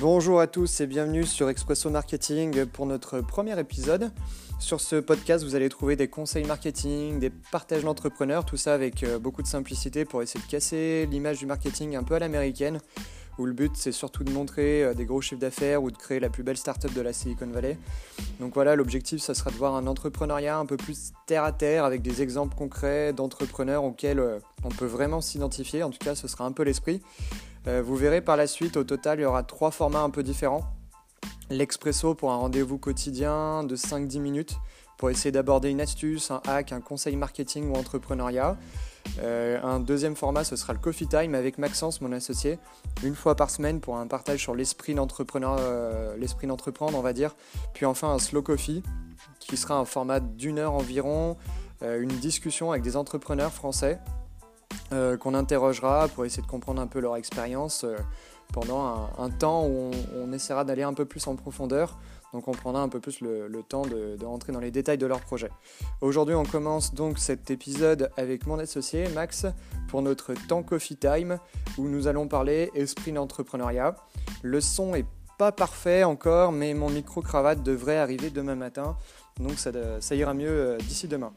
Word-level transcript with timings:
Bonjour 0.00 0.40
à 0.40 0.46
tous 0.46 0.80
et 0.80 0.86
bienvenue 0.86 1.26
sur 1.26 1.50
Expresso 1.50 1.90
Marketing 1.90 2.64
pour 2.64 2.86
notre 2.86 3.20
premier 3.20 3.60
épisode. 3.60 4.10
Sur 4.58 4.80
ce 4.80 4.96
podcast, 4.96 5.44
vous 5.44 5.56
allez 5.56 5.68
trouver 5.68 5.94
des 5.94 6.08
conseils 6.08 6.46
marketing, 6.46 7.18
des 7.18 7.28
partages 7.28 7.84
d'entrepreneurs, 7.84 8.46
tout 8.46 8.56
ça 8.56 8.72
avec 8.72 9.02
euh, 9.02 9.18
beaucoup 9.18 9.42
de 9.42 9.46
simplicité 9.46 10.06
pour 10.06 10.22
essayer 10.22 10.42
de 10.42 10.50
casser 10.50 11.06
l'image 11.10 11.40
du 11.40 11.44
marketing 11.44 11.96
un 11.96 12.02
peu 12.02 12.14
à 12.14 12.18
l'américaine, 12.18 12.78
où 13.36 13.44
le 13.44 13.52
but 13.52 13.72
c'est 13.74 13.92
surtout 13.92 14.24
de 14.24 14.30
montrer 14.30 14.84
euh, 14.84 14.94
des 14.94 15.04
gros 15.04 15.20
chiffres 15.20 15.40
d'affaires 15.42 15.82
ou 15.82 15.90
de 15.90 15.98
créer 15.98 16.18
la 16.18 16.30
plus 16.30 16.44
belle 16.44 16.56
startup 16.56 16.94
de 16.94 17.00
la 17.02 17.12
Silicon 17.12 17.48
Valley. 17.48 17.76
Donc 18.40 18.54
voilà, 18.54 18.76
l'objectif 18.76 19.20
ça 19.20 19.34
sera 19.34 19.50
de 19.50 19.56
voir 19.56 19.74
un 19.74 19.86
entrepreneuriat 19.86 20.56
un 20.56 20.64
peu 20.64 20.78
plus 20.78 21.12
terre 21.26 21.44
à 21.44 21.52
terre 21.52 21.84
avec 21.84 22.00
des 22.00 22.22
exemples 22.22 22.56
concrets 22.56 23.12
d'entrepreneurs 23.12 23.84
auxquels 23.84 24.20
euh, 24.20 24.38
on 24.64 24.70
peut 24.70 24.86
vraiment 24.86 25.20
s'identifier. 25.20 25.82
En 25.82 25.90
tout 25.90 25.98
cas, 25.98 26.14
ce 26.14 26.26
sera 26.26 26.46
un 26.46 26.52
peu 26.52 26.62
l'esprit. 26.62 27.02
Vous 27.66 27.96
verrez 27.96 28.20
par 28.20 28.36
la 28.36 28.46
suite, 28.46 28.76
au 28.76 28.84
total, 28.84 29.18
il 29.18 29.22
y 29.22 29.24
aura 29.24 29.42
trois 29.42 29.70
formats 29.70 30.02
un 30.02 30.10
peu 30.10 30.22
différents 30.22 30.64
l'expresso 31.50 32.14
pour 32.14 32.30
un 32.30 32.36
rendez-vous 32.36 32.78
quotidien 32.78 33.64
de 33.64 33.76
5-10 33.76 34.20
minutes 34.20 34.56
pour 34.96 35.10
essayer 35.10 35.32
d'aborder 35.32 35.70
une 35.70 35.80
astuce, 35.80 36.30
un 36.30 36.40
hack, 36.46 36.72
un 36.72 36.80
conseil 36.80 37.16
marketing 37.16 37.70
ou 37.70 37.74
entrepreneuriat. 37.74 38.56
Euh, 39.20 39.60
un 39.62 39.80
deuxième 39.80 40.14
format, 40.14 40.44
ce 40.44 40.56
sera 40.56 40.74
le 40.74 40.78
Coffee 40.78 41.06
Time 41.06 41.34
avec 41.34 41.56
Maxence, 41.56 42.02
mon 42.02 42.12
associé, 42.12 42.58
une 43.02 43.14
fois 43.14 43.34
par 43.34 43.50
semaine 43.50 43.80
pour 43.80 43.96
un 43.96 44.06
partage 44.06 44.40
sur 44.40 44.54
l'esprit 44.54 44.92
euh, 44.92 44.96
d'entreprendre, 44.96 46.98
on 46.98 47.00
va 47.00 47.12
dire. 47.14 47.34
Puis 47.72 47.86
enfin 47.86 48.10
un 48.10 48.18
Slow 48.18 48.42
Coffee, 48.42 48.82
qui 49.38 49.56
sera 49.56 49.76
un 49.76 49.86
format 49.86 50.20
d'une 50.20 50.58
heure 50.58 50.74
environ, 50.74 51.38
euh, 51.82 52.02
une 52.02 52.08
discussion 52.08 52.70
avec 52.70 52.82
des 52.82 52.96
entrepreneurs 52.96 53.52
français 53.52 53.98
qu'on 54.90 55.34
interrogera 55.34 56.08
pour 56.08 56.24
essayer 56.24 56.42
de 56.42 56.48
comprendre 56.48 56.80
un 56.80 56.86
peu 56.86 57.00
leur 57.00 57.16
expérience 57.16 57.84
pendant 58.52 59.10
un, 59.18 59.30
temps 59.30 59.66
où 59.66 59.90
on, 60.16 60.32
essaiera 60.32 60.64
d'aller 60.64 60.82
un 60.82 60.94
peu 60.94 61.04
plus 61.04 61.26
en 61.26 61.36
profondeur. 61.36 61.98
Donc 62.32 62.46
on 62.46 62.52
prendra 62.52 62.80
un 62.80 62.88
peu 62.88 63.00
plus 63.00 63.20
le, 63.20 63.62
temps 63.68 63.82
de, 63.82 64.16
rentrer 64.24 64.52
dans 64.52 64.60
les 64.60 64.70
détails 64.70 64.98
de 64.98 65.06
leur 65.06 65.20
projet. 65.20 65.50
Aujourd'hui 66.00 66.34
on 66.34 66.44
commence 66.44 66.94
donc 66.94 67.18
cet 67.18 67.50
épisode 67.50 68.10
avec 68.16 68.46
mon 68.46 68.58
associé 68.58 69.08
Max 69.08 69.46
pour 69.88 70.02
notre 70.02 70.34
temps 70.46 70.62
coffee 70.62 70.96
time 70.96 71.38
où 71.76 71.88
nous 71.88 72.06
allons 72.06 72.28
parler 72.28 72.70
esprit 72.74 73.12
d'entrepreneuriat. 73.12 73.96
Le 74.42 74.60
son 74.60 74.94
est 74.94 75.06
pas 75.38 75.50
parfait 75.50 76.04
encore 76.04 76.52
mais 76.52 76.74
mon 76.74 76.90
micro-cravate 76.90 77.62
devrait 77.62 77.96
arriver 77.96 78.30
demain 78.30 78.54
matin 78.54 78.96
donc 79.40 79.58
ça, 79.58 79.70
ça 80.00 80.14
ira 80.14 80.34
mieux 80.34 80.48
euh, 80.48 80.78
d'ici 80.78 81.08
demain. 81.08 81.32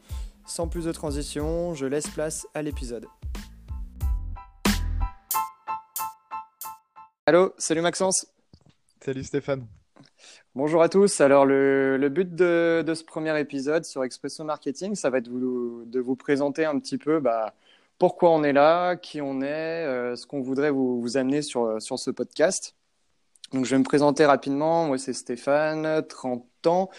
Sans 0.46 0.68
plus 0.68 0.84
de 0.84 0.92
transition, 0.92 1.74
je 1.74 1.86
laisse 1.86 2.08
place 2.08 2.46
à 2.52 2.60
l'épisode. 2.60 3.06
Allô, 7.26 7.54
salut 7.56 7.80
Maxence. 7.80 8.26
Salut 9.00 9.24
Stéphane. 9.24 9.66
Bonjour 10.54 10.82
à 10.82 10.90
tous. 10.90 11.22
Alors 11.22 11.46
le, 11.46 12.08
but 12.10 12.34
de, 12.34 12.84
ce 12.94 13.02
premier 13.04 13.38
épisode 13.40 13.84
sur 13.86 14.04
Expresso 14.04 14.44
Marketing, 14.44 14.94
ça 14.94 15.08
va 15.08 15.18
être 15.18 15.30
de 15.30 16.00
vous 16.00 16.16
présenter 16.16 16.66
un 16.66 16.78
petit 16.78 16.98
peu 16.98 17.20
bah, 17.20 17.54
pourquoi 17.98 18.30
on 18.30 18.44
est 18.44 18.52
là, 18.52 18.96
qui 18.96 19.22
on 19.22 19.40
est, 19.40 19.86
euh, 19.86 20.14
ce 20.14 20.26
qu'on 20.26 20.42
voudrait 20.42 20.70
vous, 20.70 21.00
vous 21.00 21.16
amener 21.16 21.40
sur, 21.40 21.80
sur 21.80 21.98
ce 21.98 22.10
podcast. 22.10 22.74
Donc, 23.54 23.66
je 23.66 23.70
vais 23.70 23.78
me 23.78 23.84
présenter 23.84 24.26
rapidement. 24.26 24.86
Moi, 24.86 24.98
c'est 24.98 25.12
Stéphane, 25.12 26.02
30 26.08 26.44
ans, 26.66 26.90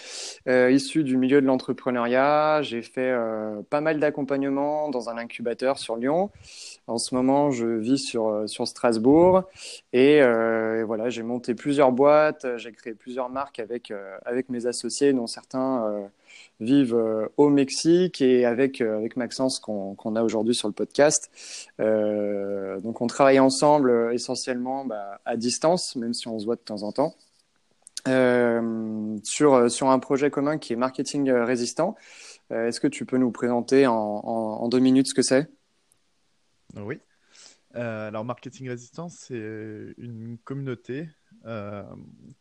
euh, 0.47 0.71
issu 0.71 1.03
du 1.03 1.17
milieu 1.17 1.41
de 1.41 1.45
l'entrepreneuriat. 1.45 2.61
J'ai 2.61 2.81
fait 2.81 3.11
euh, 3.11 3.61
pas 3.69 3.81
mal 3.81 3.99
d'accompagnement 3.99 4.89
dans 4.89 5.09
un 5.09 5.17
incubateur 5.17 5.77
sur 5.77 5.97
Lyon. 5.97 6.31
En 6.87 6.97
ce 6.97 7.13
moment, 7.13 7.51
je 7.51 7.67
vis 7.67 7.97
sur, 7.97 8.29
euh, 8.29 8.47
sur 8.47 8.69
Strasbourg. 8.69 9.43
Et, 9.91 10.19
et 10.19 10.83
voilà, 10.83 11.09
j'ai 11.09 11.23
monté 11.23 11.55
plusieurs 11.55 11.91
boîtes, 11.91 12.47
j'ai 12.55 12.71
créé 12.71 12.93
plusieurs 12.93 13.29
marques 13.29 13.59
avec, 13.59 13.91
avec 14.25 14.47
mes 14.47 14.65
associés, 14.65 15.11
dont 15.11 15.27
certains 15.27 16.09
vivent 16.59 16.95
euh, 16.95 17.27
au 17.37 17.49
Mexique 17.49 18.21
et 18.21 18.45
avec, 18.45 18.81
euh, 18.81 18.97
avec 18.97 19.17
Maxence 19.17 19.59
qu'on 19.59 20.15
a 20.15 20.23
aujourd'hui 20.23 20.55
sur 20.55 20.67
le 20.67 20.73
podcast. 20.73 21.29
Euh, 21.79 22.79
donc 22.79 23.01
on 23.01 23.07
travaille 23.07 23.39
ensemble 23.39 24.11
essentiellement 24.13 24.85
bah, 24.85 25.19
à 25.25 25.37
distance, 25.37 25.95
même 25.95 26.13
si 26.13 26.27
on 26.27 26.39
se 26.39 26.45
voit 26.45 26.55
de 26.55 26.61
temps 26.61 26.83
en 26.83 26.91
temps. 26.91 27.15
sur, 29.23 29.71
sur 29.71 29.89
un 29.89 29.99
projet 29.99 30.29
commun 30.29 30.57
qui 30.57 30.73
est 30.73 30.75
marketing 30.75 31.31
résistant. 31.31 31.95
Est-ce 32.51 32.79
que 32.79 32.87
tu 32.87 33.05
peux 33.05 33.17
nous 33.17 33.31
présenter 33.31 33.87
en, 33.87 33.93
en, 33.95 34.67
deux 34.69 34.79
minutes 34.79 35.07
ce 35.07 35.15
que 35.15 35.23
c'est? 35.23 35.47
Oui. 36.75 36.99
alors, 37.73 38.23
Marketing 38.23 38.69
Résistant, 38.69 39.09
c'est 39.09 39.95
une 39.97 40.37
communauté 40.43 41.09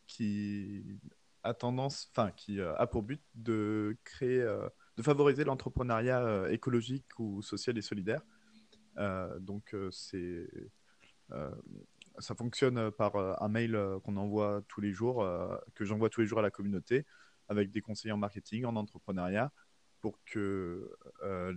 qui 0.05 0.83
a 1.45 1.53
tendance, 1.53 2.11
enfin, 2.11 2.31
qui 2.31 2.59
euh, 2.59 2.75
a 2.75 2.87
pour 2.87 3.03
but 3.03 3.21
de 3.35 3.97
créer, 4.03 4.41
euh, 4.41 4.67
de 4.97 5.03
favoriser 5.03 5.43
l'entrepreneuriat 5.43 6.21
euh, 6.21 6.49
écologique 6.49 7.05
ou 7.19 7.41
social 7.41 7.77
et 7.77 7.81
solidaire. 7.81 8.21
donc, 9.39 9.75
c'est 9.91 10.47
ça 12.19 12.33
fonctionne 12.33 12.91
par 12.91 13.17
un 13.43 13.49
mail 13.49 13.77
qu'on 14.03 14.15
envoie 14.15 14.61
tous 14.69 14.79
les 14.79 14.93
jours, 14.93 15.17
que 15.73 15.83
j'envoie 15.83 16.09
tous 16.09 16.21
les 16.21 16.27
jours 16.27 16.39
à 16.39 16.41
la 16.41 16.51
communauté, 16.51 17.05
avec 17.49 17.71
des 17.71 17.81
conseillers 17.81 18.13
en 18.13 18.17
marketing, 18.17 18.63
en 18.63 18.77
entrepreneuriat, 18.77 19.51
pour 19.99 20.17
que 20.23 20.89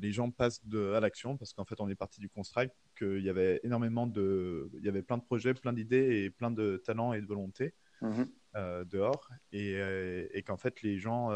les 0.00 0.10
gens 0.10 0.32
passent 0.32 0.62
à 0.96 0.98
l'action, 0.98 1.36
parce 1.36 1.52
qu'en 1.52 1.64
fait, 1.64 1.80
on 1.80 1.88
est 1.88 1.94
parti 1.94 2.18
du 2.18 2.28
constat 2.28 2.66
qu'il 2.98 3.22
y 3.22 3.30
avait 3.30 3.60
énormément 3.62 4.08
de, 4.08 4.68
il 4.74 4.84
y 4.84 4.88
avait 4.88 5.02
plein 5.02 5.18
de 5.18 5.22
projets, 5.22 5.54
plein 5.54 5.72
d'idées 5.72 6.24
et 6.24 6.30
plein 6.30 6.50
de 6.50 6.82
talents 6.84 7.12
et 7.12 7.20
de 7.20 7.26
volonté. 7.26 7.72
Mmh 8.00 8.24
euh, 8.56 8.82
dehors 8.84 9.28
euh, 9.54 10.26
et, 10.32 10.42
qu'en 10.42 10.56
fait 10.56 10.80
les 10.80 10.98
gens 10.98 11.28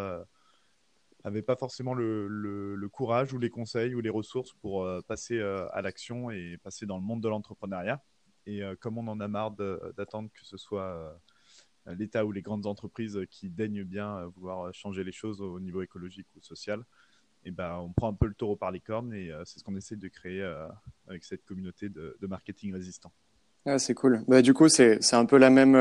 n'avaient 1.24 1.40
euh, 1.40 1.42
pas 1.42 1.56
forcément 1.56 1.92
le, 1.92 2.88
courage 2.90 3.34
ou 3.34 3.38
les 3.38 3.50
conseils 3.50 3.94
ou 3.94 4.00
les 4.00 4.08
ressources 4.08 4.54
pour 4.54 4.88
passer 5.06 5.40
à 5.40 5.82
l'action 5.82 6.30
et 6.30 6.56
passer 6.62 6.86
dans 6.86 6.96
le 6.96 7.04
monde 7.04 7.22
de 7.22 7.28
l'entrepreneuriat. 7.28 8.02
Et 8.46 8.62
comme 8.80 8.98
on 8.98 9.06
en 9.08 9.20
a 9.20 9.28
marre 9.28 9.52
d'attendre 9.52 10.30
que 10.32 10.44
ce 10.44 10.56
soit 10.56 11.20
l'État 11.86 12.24
ou 12.24 12.32
les 12.32 12.42
grandes 12.42 12.66
entreprises 12.66 13.20
qui 13.30 13.50
daignent 13.50 13.84
bien 13.84 14.24
vouloir 14.34 14.72
changer 14.74 15.04
les 15.04 15.12
choses 15.12 15.40
au 15.42 15.60
niveau 15.60 15.82
écologique 15.82 16.26
ou 16.34 16.40
social, 16.40 16.82
et 17.44 17.50
ben, 17.50 17.76
on 17.76 17.92
prend 17.92 18.08
un 18.08 18.14
peu 18.14 18.26
le 18.26 18.34
taureau 18.34 18.56
par 18.56 18.70
les 18.70 18.80
cornes 18.80 19.12
et 19.12 19.30
c'est 19.44 19.58
ce 19.58 19.64
qu'on 19.64 19.76
essaie 19.76 19.96
de 19.96 20.08
créer 20.08 20.42
avec 21.06 21.24
cette 21.24 21.44
communauté 21.44 21.88
de, 21.88 22.16
marketing 22.26 22.72
résistant. 22.72 23.12
Ah, 23.64 23.78
c'est 23.78 23.94
cool. 23.94 24.24
Bah, 24.26 24.42
du 24.42 24.54
coup, 24.54 24.68
c'est 24.68 25.14
un 25.14 25.26
peu 25.26 25.36
la 25.36 25.50
même, 25.50 25.76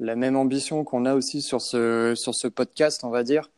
la 0.00 0.16
même 0.16 0.36
ambition 0.36 0.84
qu'on 0.84 1.04
a 1.06 1.14
aussi 1.14 1.42
sur 1.42 1.60
ce, 1.60 2.14
sur 2.16 2.34
ce 2.34 2.48
podcast, 2.48 3.04
on 3.04 3.10
va 3.10 3.22
dire. 3.22 3.50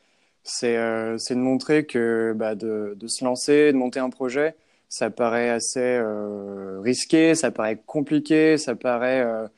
C'est 0.44 0.76
euh, 0.76 1.16
de 1.16 1.34
montrer 1.36 1.86
que 1.86 2.34
bah, 2.36 2.54
de, 2.56 2.94
de, 2.98 3.06
se 3.08 3.24
lancer, 3.24 3.72
de 3.72 3.78
monter 3.78 4.00
un 4.00 4.10
projet, 4.10 4.56
ça 4.88 5.10
paraît 5.10 5.50
assez 5.50 5.80
euh, 5.80 6.80
risqué, 6.80 7.34
ça 7.34 7.50
paraît 7.52 7.80
compliqué, 7.86 8.58
ça 8.58 8.74
paraît. 8.74 9.22
Euh, 9.22 9.48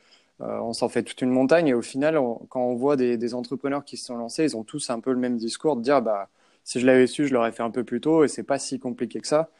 on 0.41 0.73
s'en 0.75 0.89
fait 0.89 1.03
toute 1.05 1.23
une 1.23 1.31
montagne. 1.31 1.69
Et 1.69 1.75
au 1.75 1.83
final, 1.83 2.19
quand 2.51 2.61
on 2.63 2.75
voit 2.75 2.97
des, 2.97 3.35
entrepreneurs 3.35 3.85
qui 3.85 3.97
se 3.97 4.07
sont 4.07 4.17
lancés, 4.17 4.45
ils 4.45 4.57
ont 4.57 4.65
tous 4.65 4.91
un 4.91 5.01
peu 5.01 5.13
le 5.13 5.19
même 5.19 5.37
discours 5.39 5.77
de 5.77 5.83
dire 5.83 6.03
bah, 6.03 6.29
si 6.65 6.81
je 6.81 6.87
l'avais 6.87 7.07
su, 7.07 7.27
je 7.27 7.35
l'aurais 7.35 7.53
fait 7.53 7.63
un 7.63 7.71
peu 7.71 7.85
plus 7.85 8.01
tôt 8.01 8.25
et 8.25 8.29
c'est 8.29 8.43
pas 8.43 8.59
si 8.59 8.79
compliqué 8.79 9.21
que 9.21 9.29
ça. 9.29 9.51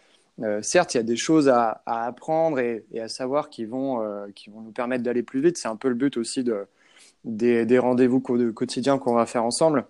Certes, 0.63 0.95
il 0.95 0.97
y 0.99 1.01
a 1.01 1.05
des 1.05 1.17
choses 1.17 1.49
à, 1.49 1.83
apprendre 1.87 2.59
et, 2.59 2.85
et, 2.93 3.01
à 3.01 3.09
savoir 3.09 3.51
qui 3.51 3.65
vont, 3.65 4.03
qui 4.35 4.51
vont 4.51 4.61
nous 4.63 4.73
permettre 4.73 5.05
d'aller 5.05 5.23
plus 5.23 5.41
vite. 5.41 5.57
C'est 5.59 5.69
un 5.69 5.77
peu 5.77 5.89
le 5.89 5.95
but 5.95 6.17
aussi 6.17 6.43
de, 6.45 6.67
des, 7.25 7.79
rendez-vous 7.79 8.21
quotidiens 8.21 8.99
qu'on 8.99 9.15
va 9.15 9.27
faire 9.27 9.45
ensemble, 9.45 9.87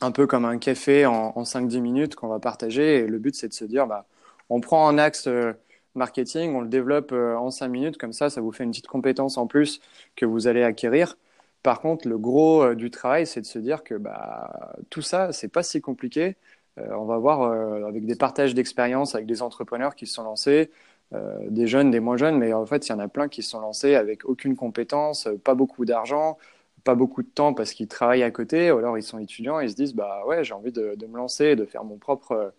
un 0.00 0.12
peu 0.12 0.26
comme 0.26 0.44
un 0.44 0.58
café 0.58 1.06
en, 1.06 1.32
en 1.36 1.42
5-10 1.42 1.80
minutes 1.80 2.14
qu'on 2.14 2.28
va 2.28 2.38
partager. 2.38 2.96
Et 2.98 3.06
le 3.06 3.18
but, 3.18 3.34
c'est 3.34 3.48
de 3.48 3.54
se 3.54 3.64
dire, 3.64 3.86
bah, 3.86 4.06
on 4.50 4.60
prend 4.60 4.88
un 4.88 4.98
axe 4.98 5.26
euh, 5.28 5.52
marketing, 5.94 6.54
on 6.54 6.60
le 6.60 6.68
développe 6.68 7.12
euh, 7.12 7.36
en 7.36 7.50
5 7.50 7.68
minutes, 7.68 7.96
comme 7.96 8.12
ça, 8.12 8.28
ça 8.28 8.40
vous 8.40 8.52
fait 8.52 8.64
une 8.64 8.70
petite 8.70 8.88
compétence 8.88 9.38
en 9.38 9.46
plus 9.46 9.80
que 10.16 10.26
vous 10.26 10.46
allez 10.48 10.62
acquérir. 10.62 11.16
Par 11.62 11.80
contre, 11.80 12.08
le 12.08 12.18
gros 12.18 12.62
euh, 12.62 12.74
du 12.74 12.90
travail, 12.90 13.26
c'est 13.26 13.40
de 13.40 13.46
se 13.46 13.58
dire 13.58 13.84
que 13.84 13.94
bah, 13.94 14.74
tout 14.90 15.02
ça, 15.02 15.32
c'est 15.32 15.48
pas 15.48 15.62
si 15.62 15.80
compliqué. 15.80 16.36
on 16.76 17.04
va 17.04 17.18
voir 17.18 17.42
avec 17.86 18.06
des 18.06 18.16
partages 18.16 18.54
d'expériences 18.54 19.14
avec 19.14 19.26
des 19.26 19.42
entrepreneurs 19.42 19.94
qui 19.94 20.06
se 20.06 20.14
sont 20.14 20.24
lancés, 20.24 20.70
des 21.12 21.66
jeunes, 21.66 21.90
des 21.90 22.00
moins 22.00 22.16
jeunes, 22.16 22.38
mais 22.38 22.52
en 22.52 22.66
fait, 22.66 22.86
il 22.86 22.90
y 22.90 22.92
en 22.92 23.00
a 23.00 23.08
plein 23.08 23.28
qui 23.28 23.42
se 23.42 23.50
sont 23.50 23.60
lancés 23.60 23.94
avec 23.96 24.24
aucune 24.24 24.56
compétence, 24.56 25.26
euh, 25.26 25.36
pas 25.36 25.54
beaucoup 25.54 25.84
d'argent, 25.84 26.38
pas 26.84 26.94
beaucoup 26.94 27.22
de 27.22 27.28
temps 27.28 27.52
parce 27.52 27.72
qu'ils 27.72 27.88
travaillent 27.88 28.22
à 28.22 28.30
côté, 28.30 28.70
ou 28.70 28.78
alors 28.78 28.96
ils 28.96 29.02
sont 29.02 29.18
étudiants 29.18 29.60
et 29.60 29.64
ils 29.64 29.70
se 29.70 29.76
disent 29.76 29.94
bah 29.94 30.22
ouais, 30.26 30.44
j'ai 30.44 30.54
envie 30.54 30.72
de, 30.72 30.96
me 31.06 31.16
lancer, 31.16 31.56
de 31.56 31.64
faire 31.64 31.84
mon 31.84 31.98
propre, 31.98 32.52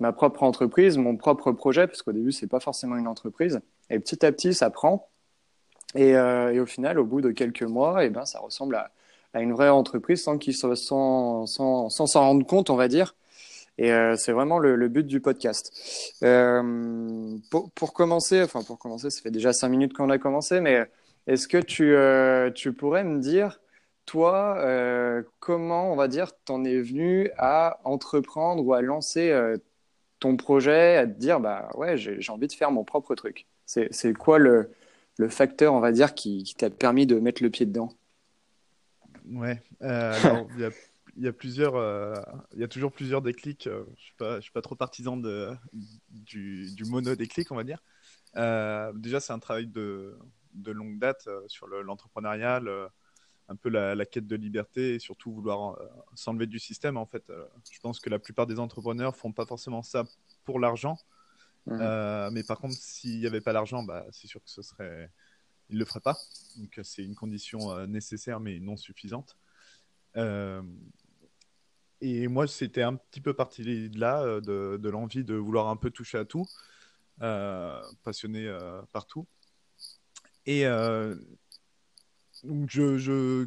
ma 0.00 0.12
propre 0.12 0.42
entreprise, 0.44 0.98
mon 0.98 1.16
propre 1.16 1.52
projet, 1.52 1.86
parce 1.86 2.02
qu'au 2.02 2.12
début, 2.12 2.32
c'est 2.32 2.46
pas 2.46 2.60
forcément 2.60 2.96
une 2.96 3.08
entreprise. 3.08 3.60
Et 3.90 3.98
petit 3.98 4.24
à 4.24 4.32
petit, 4.32 4.54
ça 4.54 4.70
prend. 4.70 5.08
Et, 5.94 6.16
euh, 6.16 6.62
au 6.62 6.66
final, 6.66 6.98
au 6.98 7.04
bout 7.04 7.20
de 7.20 7.30
quelques 7.30 7.62
mois, 7.62 8.04
eh 8.04 8.10
ben, 8.10 8.24
ça 8.24 8.40
ressemble 8.40 8.76
à, 8.76 8.92
une 9.40 9.52
vraie 9.52 9.68
entreprise 9.68 10.22
sans 10.22 10.38
s'en 10.40 10.74
sans, 11.46 11.88
sans, 11.90 12.06
sans 12.06 12.20
rendre 12.20 12.46
compte, 12.46 12.70
on 12.70 12.76
va 12.76 12.88
dire. 12.88 13.14
Et 13.78 13.92
euh, 13.92 14.16
c'est 14.16 14.32
vraiment 14.32 14.58
le, 14.58 14.88
but 14.88 15.06
du 15.06 15.20
podcast. 15.20 15.72
Euh, 16.22 17.36
pour, 17.50 17.92
commencer, 17.92 18.42
enfin 18.42 18.62
pour 18.62 18.78
commencer, 18.78 19.10
ça 19.10 19.20
fait 19.20 19.30
déjà 19.30 19.52
cinq 19.52 19.68
minutes 19.68 19.92
qu'on 19.92 20.10
a 20.10 20.18
commencé, 20.18 20.60
mais 20.60 20.86
Est-ce 21.26 21.48
que 21.48 21.58
tu, 21.58 21.94
tu 22.54 22.72
pourrais 22.72 23.04
me 23.04 23.20
dire, 23.20 23.60
toi, 24.06 24.62
comment, 25.40 25.92
on 25.92 25.96
va 25.96 26.08
dire, 26.08 26.32
t'en 26.44 26.64
es 26.64 26.80
venu 26.80 27.30
à 27.36 27.80
entreprendre 27.84 28.64
ou 28.64 28.72
à 28.72 28.80
lancer 28.80 29.34
ton 30.20 30.36
projet, 30.36 30.96
à 30.96 31.06
te 31.06 31.18
dire, 31.18 31.40
bah 31.40 31.68
ouais, 31.74 31.96
j'ai 31.96 32.32
envie 32.32 32.46
de 32.46 32.52
faire 32.52 32.70
mon 32.70 32.84
propre 32.84 33.14
truc? 33.14 33.46
C'est 33.66 34.14
quoi 34.14 34.38
le, 34.38 34.70
le 35.18 35.28
facteur, 35.28 35.74
on 35.74 35.80
va 35.80 35.92
dire, 35.92 36.14
qui, 36.14 36.44
qui 36.44 36.54
t'a 36.54 36.70
permis 36.70 37.06
de 37.06 37.18
mettre 37.18 37.42
le 37.42 37.50
pied 37.50 37.66
dedans? 37.66 37.90
Ouais, 39.32 39.60
alors 39.80 40.46
il 40.56 40.62
y 40.62 40.64
a 40.64 40.70
il 41.16 41.24
y 41.24 41.28
a 41.28 41.32
plusieurs, 41.32 41.76
euh, 41.76 42.14
il 42.52 42.60
y 42.60 42.64
a 42.64 42.68
toujours 42.68 42.92
plusieurs 42.92 43.22
déclics. 43.22 43.66
Euh, 43.66 43.84
je 43.96 44.02
suis 44.02 44.14
pas, 44.14 44.36
je 44.36 44.42
suis 44.42 44.52
pas 44.52 44.62
trop 44.62 44.74
partisan 44.74 45.16
de, 45.16 45.50
du, 46.10 46.70
du 46.74 46.84
mono 46.84 47.14
déclic, 47.14 47.50
on 47.50 47.56
va 47.56 47.64
dire. 47.64 47.82
Euh, 48.36 48.92
déjà, 48.94 49.18
c'est 49.20 49.32
un 49.32 49.38
travail 49.38 49.66
de, 49.66 50.18
de 50.54 50.72
longue 50.72 50.98
date 50.98 51.28
sur 51.48 51.66
l'entrepreneuriat, 51.66 52.60
un 53.48 53.56
peu 53.56 53.68
la, 53.70 53.94
la, 53.94 54.04
quête 54.04 54.26
de 54.26 54.36
liberté 54.36 54.94
et 54.94 54.98
surtout 54.98 55.32
vouloir 55.32 55.78
s'enlever 56.14 56.46
du 56.46 56.58
système. 56.58 56.96
En 56.96 57.06
fait, 57.06 57.32
je 57.70 57.78
pense 57.80 57.98
que 58.00 58.10
la 58.10 58.18
plupart 58.18 58.46
des 58.46 58.58
entrepreneurs 58.58 59.16
font 59.16 59.32
pas 59.32 59.46
forcément 59.46 59.82
ça 59.82 60.04
pour 60.44 60.60
l'argent. 60.60 60.98
Mmh. 61.68 62.28
mais 62.32 62.44
par 62.44 62.58
contre, 62.58 62.74
s'il 62.74 63.18
n'y 63.18 63.26
avait 63.26 63.40
pas 63.40 63.52
l'argent, 63.52 63.82
bah, 63.82 64.04
c'est 64.12 64.28
sûr 64.28 64.42
que 64.42 64.50
ce 64.50 64.62
serait, 64.62 65.10
il 65.70 65.78
le 65.78 65.84
ferait 65.84 66.00
pas. 66.00 66.16
Donc, 66.58 66.78
c'est 66.82 67.04
une 67.04 67.14
condition 67.14 67.86
nécessaire 67.86 68.38
mais 68.40 68.60
non 68.60 68.76
suffisante. 68.76 69.38
Euh, 72.02 72.06
et 72.06 72.28
moi, 72.28 72.46
c'était 72.46 72.82
un 72.82 72.94
petit 72.94 73.20
peu 73.20 73.34
parti 73.34 73.62
de 73.88 73.98
là, 73.98 74.22
euh, 74.22 74.40
de, 74.78 74.88
l'envie 74.88 75.24
de 75.24 75.34
vouloir 75.34 75.68
un 75.68 75.76
peu 75.76 75.90
toucher 75.90 76.18
à 76.18 76.24
tout, 76.24 76.46
euh, 77.22 77.80
passionné 78.04 78.46
euh, 78.46 78.82
partout. 78.92 79.26
Et 80.46 80.64
donc, 82.44 82.70
je, 82.70 83.44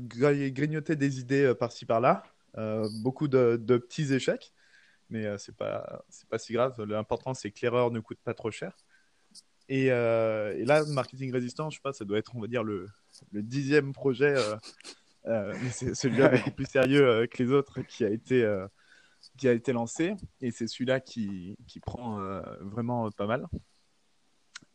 grignotais 0.50 0.96
des 0.96 1.20
idées 1.20 1.54
par-ci 1.58 1.86
par-là, 1.86 2.24
beaucoup 3.02 3.28
de, 3.28 3.56
petits 3.78 4.14
échecs, 4.14 4.54
mais 5.10 5.38
c'est 5.38 5.56
pas 5.56 6.04
c'est 6.10 6.28
pas 6.28 6.38
si 6.40 6.54
grave. 6.54 6.82
L'important, 6.84 7.34
c'est 7.34 7.52
que 7.52 7.60
l'erreur 7.62 7.92
ne 7.92 8.00
coûte 8.02 8.20
pas 8.24 8.34
trop 8.34 8.52
cher. 8.52 8.76
Et, 9.70 9.86
et, 9.86 10.66
là, 10.66 10.84
marketing 10.88 11.32
résistant, 11.32 11.70
je 11.70 11.78
sais 11.78 11.82
pas, 11.82 11.94
ça 11.94 12.04
doit 12.04 12.18
être, 12.18 12.36
on 12.36 12.42
va 12.42 12.48
dire, 12.48 12.64
le 12.64 12.90
dixième 13.32 13.94
projet 13.94 14.36
euh, 15.26 15.54
c'est 15.72 15.94
celui-là 15.96 16.30
beaucoup 16.30 16.52
plus 16.52 16.66
sérieux 16.66 17.08
euh, 17.08 17.28
que 17.28 17.42
les 17.44 17.52
autres 17.52 17.82
qui 17.82 18.06
a 18.06 18.10
été, 18.10 18.44
euh, 18.44 18.68
qui 19.38 19.48
a 19.48 19.54
été 19.54 19.74
lancé. 19.74 20.16
Et 20.42 20.52
c'est 20.52 20.68
celui-là 20.68 21.00
qui, 21.00 21.58
qui 21.68 21.80
prend 21.80 22.20
vraiment 22.62 23.10
pas 23.12 23.28
mal. 23.28 23.48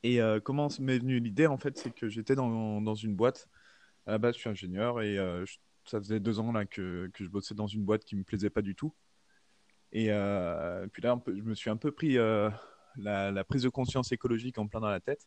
Et 0.03 0.21
comment 0.45 0.69
m'est 0.81 0.99
venue 0.99 1.19
l'idée 1.19 1.47
En 1.47 1.57
fait, 1.57 1.79
c'est 1.79 1.91
que 1.91 2.09
j'étais 2.09 2.35
dans, 2.35 2.83
dans, 2.83 2.95
une 2.95 3.17
boîte. 3.17 3.49
À 4.07 4.13
la 4.13 4.19
base, 4.19 4.35
je 4.35 4.41
suis 4.41 4.51
ingénieur 4.51 5.01
et 5.01 5.17
ça 5.87 5.99
faisait 5.99 6.21
deux 6.21 6.41
ans 6.41 6.53
là, 6.53 6.67
que, 6.67 7.11
que, 7.15 7.25
je 7.25 7.31
bossais 7.31 7.55
dans 7.55 7.67
une 7.67 7.85
boîte 7.85 8.05
qui 8.05 8.15
me 8.15 8.23
plaisait 8.23 8.51
pas 8.51 8.61
du 8.61 8.75
tout. 8.75 8.95
Et 9.93 10.09
puis 10.93 11.03
là, 11.03 11.19
je 11.27 11.43
me 11.43 11.55
suis 11.55 11.71
un 11.71 11.79
peu 11.79 11.91
pris 11.91 12.17
la, 12.17 13.31
la, 13.31 13.45
prise 13.45 13.63
de 13.63 13.71
conscience 13.71 14.13
écologique 14.13 14.59
en 14.59 14.69
plein 14.69 14.81
dans 14.81 14.91
la 14.91 15.01
tête. 15.01 15.27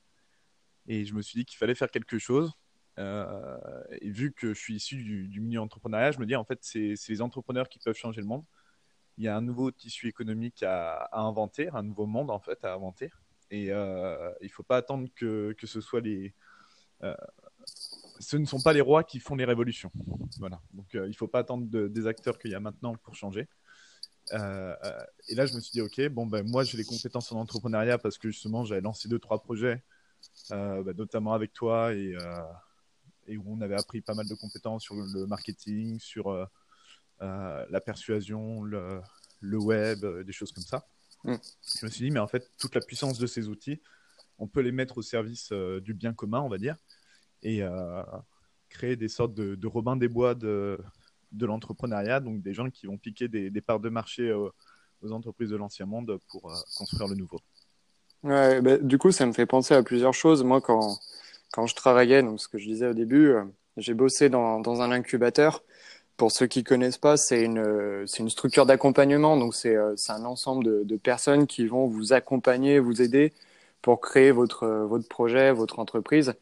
Et 0.88 1.06
je 1.06 1.16
me 1.16 1.24
suis 1.24 1.40
dit 1.40 1.46
qu'il 1.46 1.58
fallait 1.58 1.76
faire 1.76 1.90
quelque 1.90 2.20
chose. 2.20 2.54
Euh, 3.00 3.84
et 4.02 4.10
vu 4.10 4.32
que 4.34 4.54
je 4.54 4.60
suis 4.60 4.76
issu 4.76 4.96
du, 5.04 5.40
milieu 5.40 5.62
entrepreneurial, 5.62 6.14
je 6.14 6.20
me 6.20 6.26
dis 6.26 6.36
en 6.36 6.44
fait, 6.44 6.60
c'est 6.62 6.96
les 7.10 7.22
entrepreneurs 7.22 7.70
qui 7.70 7.80
peuvent 7.80 7.96
changer 7.96 8.22
le 8.22 8.28
monde. 8.28 8.44
Il 9.18 9.24
y 9.24 9.28
a 9.28 9.36
un 9.36 9.42
nouveau 9.42 9.72
tissu 9.72 10.08
économique 10.08 10.64
à, 10.64 11.10
inventer, 11.12 11.70
un 11.74 11.84
nouveau 11.84 12.06
monde 12.06 12.30
en 12.30 12.40
fait 12.40 12.64
à 12.64 12.74
inventer. 12.74 13.12
Et 13.50 13.72
euh, 13.72 14.32
il 14.42 14.48
ne 14.48 14.52
faut 14.52 14.64
pas 14.64 14.78
attendre 14.78 15.08
que. 15.16 15.56
Euh, 17.04 17.16
ce 18.20 18.36
ne 18.36 18.46
sont 18.46 18.60
pas 18.60 18.74
les 18.74 18.82
rois 18.82 19.04
qui 19.04 19.20
font 19.20 19.36
les 19.36 19.46
révolutions. 19.46 19.92
Voilà. 20.40 20.60
Donc 20.74 20.88
il 20.94 21.02
ne 21.02 21.14
faut 21.14 21.28
pas 21.28 21.40
attendre 21.40 21.68
des 21.68 22.08
acteurs 22.08 22.40
qu'il 22.40 22.50
y 22.50 22.56
a 22.56 22.60
maintenant 22.60 22.96
pour 22.96 23.16
changer. 23.16 23.48
et 24.32 24.36
là, 25.36 25.46
je 25.46 25.54
me 25.54 25.60
suis 25.60 25.72
dit, 25.72 25.82
OK, 25.82 26.02
bon, 26.10 26.26
ben, 26.26 26.44
moi, 26.50 26.64
j'ai 26.64 26.78
les 26.78 26.84
compétences 26.84 27.32
en 27.32 27.40
entrepreneuriat 27.40 28.00
parce 28.00 28.18
que 28.18 28.30
justement, 28.30 28.66
j'avais 28.66 28.82
lancé 28.82 29.08
deux, 29.08 29.20
trois 29.20 29.44
projets, 29.44 29.84
bah, 30.50 30.94
notamment 30.96 31.34
avec 31.34 31.54
toi 31.54 31.94
et, 31.94 32.16
et 33.28 33.38
où 33.38 33.44
on 33.48 33.62
avait 33.62 33.76
appris 33.76 34.02
pas 34.02 34.14
mal 34.14 34.28
de 34.28 34.36
compétences 34.36 34.84
sur 34.84 34.96
le 34.96 35.26
marketing, 35.28 36.00
sur 36.00 36.30
euh, 36.30 36.46
euh, 37.22 37.66
la 37.70 37.82
persuasion, 37.82 38.64
le, 38.64 39.02
le 39.42 39.58
web, 39.58 40.04
euh, 40.04 40.24
des 40.24 40.34
choses 40.34 40.52
comme 40.52 40.64
ça. 40.64 40.88
Mm. 41.24 41.36
Je 41.80 41.86
me 41.86 41.92
suis 41.92 42.06
dit, 42.06 42.12
mais 42.12 42.20
en 42.20 42.28
fait, 42.28 42.52
toute 42.58 42.76
la 42.76 42.82
puissance 42.82 43.20
de 43.20 43.28
ces 43.28 43.48
outils, 43.48 43.82
on 44.40 44.48
peut 44.48 44.62
les 44.62 44.72
mettre 44.72 44.98
au 44.98 45.02
service 45.02 45.52
du 45.52 45.94
bien 45.96 46.14
commun, 46.14 46.42
on 46.42 46.50
va 46.50 46.60
dire, 46.60 46.76
et 47.42 47.64
créer 48.70 48.96
des 48.96 49.08
sortes 49.08 49.34
de, 49.34 49.56
de 49.56 49.68
Robin 49.68 49.98
des 49.98 50.08
Bois 50.08 50.36
de, 50.36 50.80
de 51.32 51.46
l'entrepreneuriat, 51.48 52.20
donc 52.20 52.44
des 52.44 52.54
gens 52.54 52.70
qui 52.70 52.86
vont 52.86 53.00
piquer 53.00 53.28
des, 53.28 53.50
des 53.50 53.62
parts 53.62 53.80
de 53.80 53.90
marché 53.90 54.32
aux 54.32 55.12
entreprises 55.12 55.50
de 55.50 55.56
l'ancien 55.56 55.88
monde 55.88 56.20
pour 56.30 56.54
construire 56.78 57.08
le 57.08 57.16
nouveau. 57.16 57.40
Ouais, 58.22 58.62
bah, 58.62 58.78
du 58.78 59.00
coup, 59.00 59.12
ça 59.12 59.26
me 59.26 59.34
fait 59.34 59.48
penser 59.48 59.74
à 59.74 59.82
plusieurs 59.82 60.14
choses. 60.14 60.44
Moi, 60.44 60.62
quand, 60.62 61.00
quand 61.52 61.68
je 61.68 61.76
travaillais, 61.76 62.24
donc 62.24 62.40
ce 62.40 62.48
que 62.48 62.58
je 62.58 62.66
disais 62.66 62.88
au 62.88 62.94
début, 62.94 63.30
euh, 63.30 63.44
j'ai 63.78 63.94
bossé 63.94 64.30
dans, 64.30 64.60
dans, 64.60 64.82
un 64.82 64.92
incubateur. 64.92 65.64
Pour 66.18 66.32
ceux 66.32 66.48
qui 66.48 66.64
connaissent 66.64 66.98
pas, 66.98 67.18
c'est 67.18 67.44
une, 67.44 68.06
c'est 68.08 68.20
une 68.24 68.30
structure 68.30 68.66
d'accompagnement. 68.66 69.38
Donc 69.38 69.56
c'est, 69.56 69.76
euh, 69.76 69.94
c'est 69.98 70.12
un 70.14 70.26
ensemble 70.26 70.64
de, 70.66 70.84
de, 70.84 70.98
personnes 70.98 71.48
qui 71.48 71.68
vont 71.68 71.88
vous 71.88 72.14
accompagner, 72.14 72.80
vous 72.80 73.02
aider 73.02 73.34
pour 73.82 74.02
créer 74.02 74.32
votre, 74.32 74.68
votre 74.68 75.08
projet, 75.08 75.52
votre 75.52 75.80
entreprise. 75.80 76.34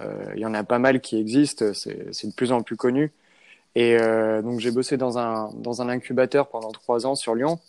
Euh, 0.00 0.32
il 0.34 0.40
y 0.40 0.46
en 0.46 0.54
a 0.54 0.64
pas 0.64 0.78
mal 0.78 1.00
qui 1.00 1.18
existent, 1.18 1.72
c'est, 1.74 2.26
de 2.26 2.32
plus 2.34 2.52
en 2.52 2.62
plus 2.62 2.76
connu. 2.76 3.12
Et 3.74 3.96
euh, 3.98 4.42
donc 4.42 4.60
j'ai 4.60 4.70
bossé 4.70 4.96
dans 4.96 5.18
un, 5.18 5.50
dans 5.54 5.82
un 5.82 5.88
incubateur 5.88 6.48
pendant 6.48 6.72
trois 6.72 7.06
ans 7.06 7.14
sur 7.14 7.34
Lyon. 7.34 7.60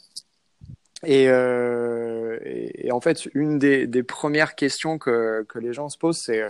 Et, 1.05 1.27
euh, 1.29 2.37
et, 2.43 2.91
en 2.91 3.01
fait, 3.01 3.27
une 3.33 3.57
des, 3.57 3.87
des 3.87 4.03
premières 4.03 4.55
questions 4.55 4.99
que, 4.99 5.43
que 5.49 5.57
les 5.57 5.73
gens 5.73 5.89
se 5.89 5.97
posent, 5.97 6.19
c'est 6.19 6.43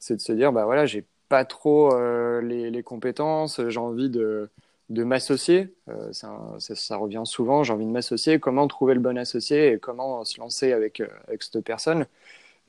c'est 0.00 0.16
de 0.16 0.20
se 0.20 0.32
dire, 0.32 0.52
bah 0.52 0.64
voilà, 0.64 0.86
j'ai 0.86 1.04
pas 1.28 1.44
trop 1.44 1.94
euh, 1.94 2.40
les, 2.42 2.82
compétences, 2.82 3.60
j'ai 3.68 3.78
envie 3.78 4.10
de, 4.10 4.50
de 4.90 5.04
m'associer. 5.04 5.74
Euh, 5.88 6.12
ça, 6.12 6.96
revient 6.96 7.22
souvent, 7.24 7.62
j'ai 7.64 7.72
envie 7.72 7.86
de 7.86 7.90
m'associer. 7.90 8.40
Comment 8.40 8.68
trouver 8.68 8.94
le 8.94 9.00
bon 9.00 9.16
associé 9.18 9.72
et 9.72 9.78
comment 9.78 10.24
se 10.24 10.40
lancer 10.40 10.72
avec, 10.72 11.00
euh, 11.00 11.08
avec 11.28 11.42
cette 11.42 11.60
personne? 11.60 12.06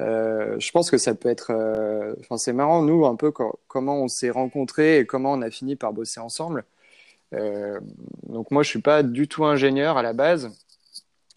Euh, 0.02 0.60
Je 0.60 0.72
pense 0.72 0.92
que 0.92 0.98
ça 0.98 1.16
peut 1.16 1.30
être. 1.30 1.52
Euh, 1.52 2.16
enfin, 2.22 2.38
c'est 2.38 2.54
marrant, 2.54 2.82
nous, 2.84 3.06
un 3.06 3.16
peu 3.16 3.32
comment 3.32 3.98
on 4.04 4.08
s'est 4.08 4.30
rencontrés 4.30 5.00
et 5.00 5.06
comment 5.06 5.34
on 5.34 5.42
a 5.42 5.52
fini 5.52 5.76
par 5.76 5.94
bosser 5.94 6.20
ensemble. 6.20 6.66
donc, 8.28 8.52
moi, 8.52 8.64
je 8.64 8.70
suis 8.70 8.82
pas 8.82 9.04
du 9.04 9.28
tout 9.28 9.46
ingénieur 9.46 9.98
à 9.98 10.04
la 10.04 10.14
base. 10.14 10.52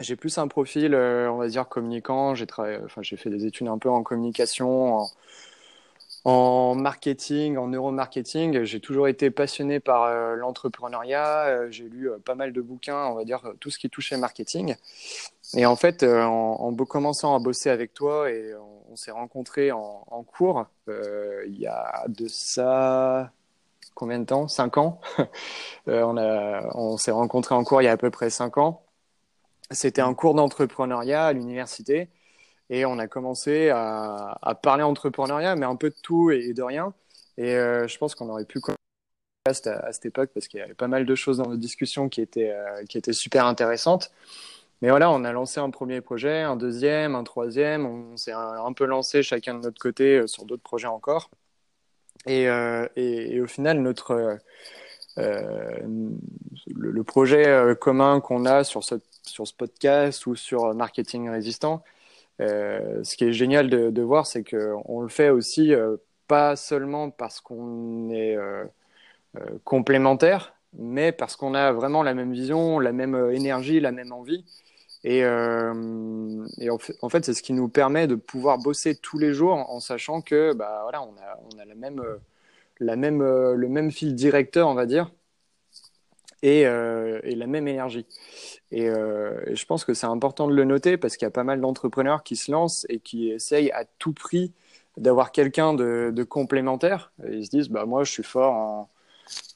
J'ai 0.01 0.17
plus 0.17 0.39
un 0.39 0.49
profil, 0.49 0.95
on 0.95 1.37
va 1.37 1.49
dire, 1.49 1.69
communicant. 1.69 2.35
J'ai 2.35 2.47
enfin, 2.85 3.03
j'ai 3.03 3.17
fait 3.17 3.31
des 3.31 3.47
études 3.47 3.69
un 3.69 3.79
peu 3.79 3.91
en 3.91 4.03
communication, 4.03 5.07
en 6.25 6.75
marketing, 6.75 7.59
en 7.59 7.69
neuromarketing, 7.69 8.65
j'ai 8.65 8.81
toujours 8.81 9.09
été 9.09 9.31
passionné 9.31 9.79
par 9.79 10.05
euh, 10.05 10.37
l'entrepreneuriat. 10.37 11.47
Euh, 11.47 11.71
j'ai 11.71 11.85
lu 11.85 12.11
euh, 12.11 12.19
pas 12.19 12.35
mal 12.35 12.55
de 12.55 12.63
bouquins, 12.63 13.07
on 13.09 13.15
va 13.15 13.25
dire 13.25 13.43
tout 13.61 13.71
ce 13.71 13.79
qui 13.79 13.91
touchait 13.91 14.17
marketing. 14.17 14.75
Et 15.55 15.67
en 15.67 15.77
fait, 15.77 16.03
en, 16.03 16.57
en, 16.61 16.75
commençant 16.77 17.37
à 17.37 17.39
bosser 17.39 17.69
avec 17.69 17.93
toi 17.93 18.31
et 18.31 18.55
on, 18.91 18.97
s'est 18.97 19.11
rencontrés 19.11 19.73
en, 19.73 20.25
cours 20.25 20.67
il 20.87 21.59
y 21.59 21.67
a 21.67 22.05
de 22.07 22.29
ça 22.29 23.33
combien 23.95 24.21
de 24.21 24.25
temps? 24.25 24.47
Cinq 24.47 24.79
ans? 24.79 25.01
on 25.87 26.17
on 26.75 26.97
s'est 26.97 27.11
rencontrés 27.11 27.57
en 27.57 27.65
cours 27.65 27.83
il 27.83 27.87
y 27.87 27.89
a 27.89 27.93
à 27.93 27.97
peu 27.97 28.11
près 28.11 28.31
cinq 28.31 28.57
ans. 28.57 28.83
C'était 29.71 30.01
un 30.01 30.15
cours 30.15 30.35
d'entrepreneuriat 30.35 31.27
à 31.27 31.33
l'université. 31.33 32.09
Et 32.71 32.85
on 32.87 32.99
a 32.99 33.07
commencé 33.07 33.69
à, 33.71 34.59
parler 34.63 34.83
entrepreneuriat, 34.83 35.57
mais 35.57 35.67
un 35.67 35.77
peu 35.77 35.91
de 35.91 35.97
tout 36.03 36.31
et, 36.31 36.53
de 36.55 36.63
rien. 36.63 36.95
Et 37.37 37.55
euh, 37.57 37.87
je 37.89 37.99
pense 37.99 38.15
qu'on 38.15 38.29
aurait 38.31 38.45
pu 38.45 38.61
à, 39.47 39.51
à 39.51 39.93
cette 39.93 40.07
époque 40.07 40.31
parce 40.33 40.49
qu'il 40.49 40.61
y 40.61 40.63
avait 40.63 40.75
pas 40.75 40.89
mal 40.89 41.05
de 41.05 41.15
choses 41.15 41.39
dans 41.39 41.49
nos 41.49 41.57
discussions 41.57 42.09
qui 42.09 42.21
étaient, 42.21 42.53
euh, 42.53 42.85
qui 42.89 42.97
étaient 42.97 43.13
super 43.13 43.47
intéressantes. 43.47 44.11
Mais 44.83 44.91
voilà, 44.91 45.11
on 45.11 45.25
a 45.25 45.33
lancé 45.33 45.61
un 45.61 45.71
premier 45.71 46.01
projet, 46.01 46.41
un 46.41 46.57
deuxième, 46.57 47.15
un 47.15 47.25
troisième. 47.25 47.87
On 47.87 48.17
s'est 48.17 48.33
un, 48.33 48.73
peu 48.73 48.85
lancé 48.87 49.23
chacun 49.23 49.55
de 49.55 49.61
notre 49.61 49.81
côté 49.81 50.19
euh, 50.19 50.27
sur 50.27 50.45
d'autres 50.45 50.63
projets 50.63 50.89
encore. 50.89 51.31
Et, 52.27 52.45
et, 52.97 53.41
au 53.43 53.47
final, 53.47 53.81
notre 53.81 54.39
le, 55.17 57.05
projet 57.05 57.75
commun 57.79 58.21
qu'on 58.21 58.47
a 58.47 58.65
sur 58.65 58.83
ce, 58.83 58.95
sur 59.23 59.47
ce 59.47 59.53
podcast 59.53 60.25
ou 60.25 60.35
sur 60.35 60.73
marketing 60.75 61.29
résistant, 61.29 61.85
ce 62.39 63.17
qui 63.17 63.25
est 63.25 63.33
génial 63.33 63.69
de, 63.69 64.03
voir, 64.03 64.27
c'est 64.27 64.45
qu'on 64.45 65.01
le 65.01 65.09
fait 65.09 65.31
aussi 65.31 65.75
euh, 65.75 65.97
pas 66.27 66.57
seulement 66.57 67.11
parce 67.11 67.41
qu'on 67.41 68.11
est 68.11 68.37
euh, 68.37 68.65
complémentaire, 69.65 70.55
mais 70.73 71.13
parce 71.13 71.37
qu'on 71.37 71.55
a 71.55 71.73
vraiment 71.73 72.03
la 72.03 72.15
même 72.15 72.33
vision, 72.33 72.79
la 72.79 72.93
même 72.93 73.31
énergie, 73.33 73.81
la 73.81 73.93
même 73.93 74.13
envie. 74.13 74.45
Et, 75.05 75.23
euh, 75.25 76.47
en 77.03 77.09
fait, 77.11 77.25
c'est 77.25 77.35
ce 77.35 77.43
qui 77.43 77.53
nous 77.53 77.69
permet 77.69 78.07
de 78.07 78.15
pouvoir 78.15 78.59
bosser 78.59 78.97
tous 78.97 79.19
les 79.19 79.35
jours 79.35 79.53
en, 79.55 79.81
sachant 79.81 80.23
que 80.23 80.55
bah, 80.55 80.81
voilà, 80.83 81.03
on 81.03 81.15
a, 81.61 81.65
la 81.67 81.75
même, 82.97 83.23
le 83.23 83.69
même 83.69 83.91
fil 83.91 84.15
directeur, 84.15 84.69
on 84.69 84.75
va 84.75 84.87
dire, 84.87 85.11
et, 86.45 86.61
et 86.63 87.35
la 87.35 87.47
même 87.47 87.67
énergie. 87.69 88.07
Et, 88.71 88.85
et 88.85 89.57
je 89.57 89.67
pense 89.67 89.85
que 89.85 89.95
c'est 89.95 90.07
important 90.07 90.47
de 90.47 90.55
le 90.55 90.65
noter 90.65 90.97
parce 90.97 91.17
qu'il 91.17 91.27
y 91.27 91.29
a 91.29 91.31
pas 91.31 91.45
mal 91.45 91.61
d'entrepreneurs 91.61 92.23
qui 92.23 92.37
se 92.37 92.53
lancent 92.53 92.87
et 92.89 93.01
qui 93.01 93.31
essayent 93.31 93.71
à 93.73 93.85
tout 93.99 94.13
prix 94.13 94.53
d'avoir 94.97 95.33
quelqu'un 95.33 95.75
de, 95.75 96.27
complémentaire. 96.29 97.13
ils 97.29 97.47
se 97.47 97.51
disent, 97.51 97.69
bah, 97.69 97.85
moi, 97.87 98.05
je 98.05 98.13
suis 98.13 98.23
fort 98.23 98.53
en, 98.53 98.91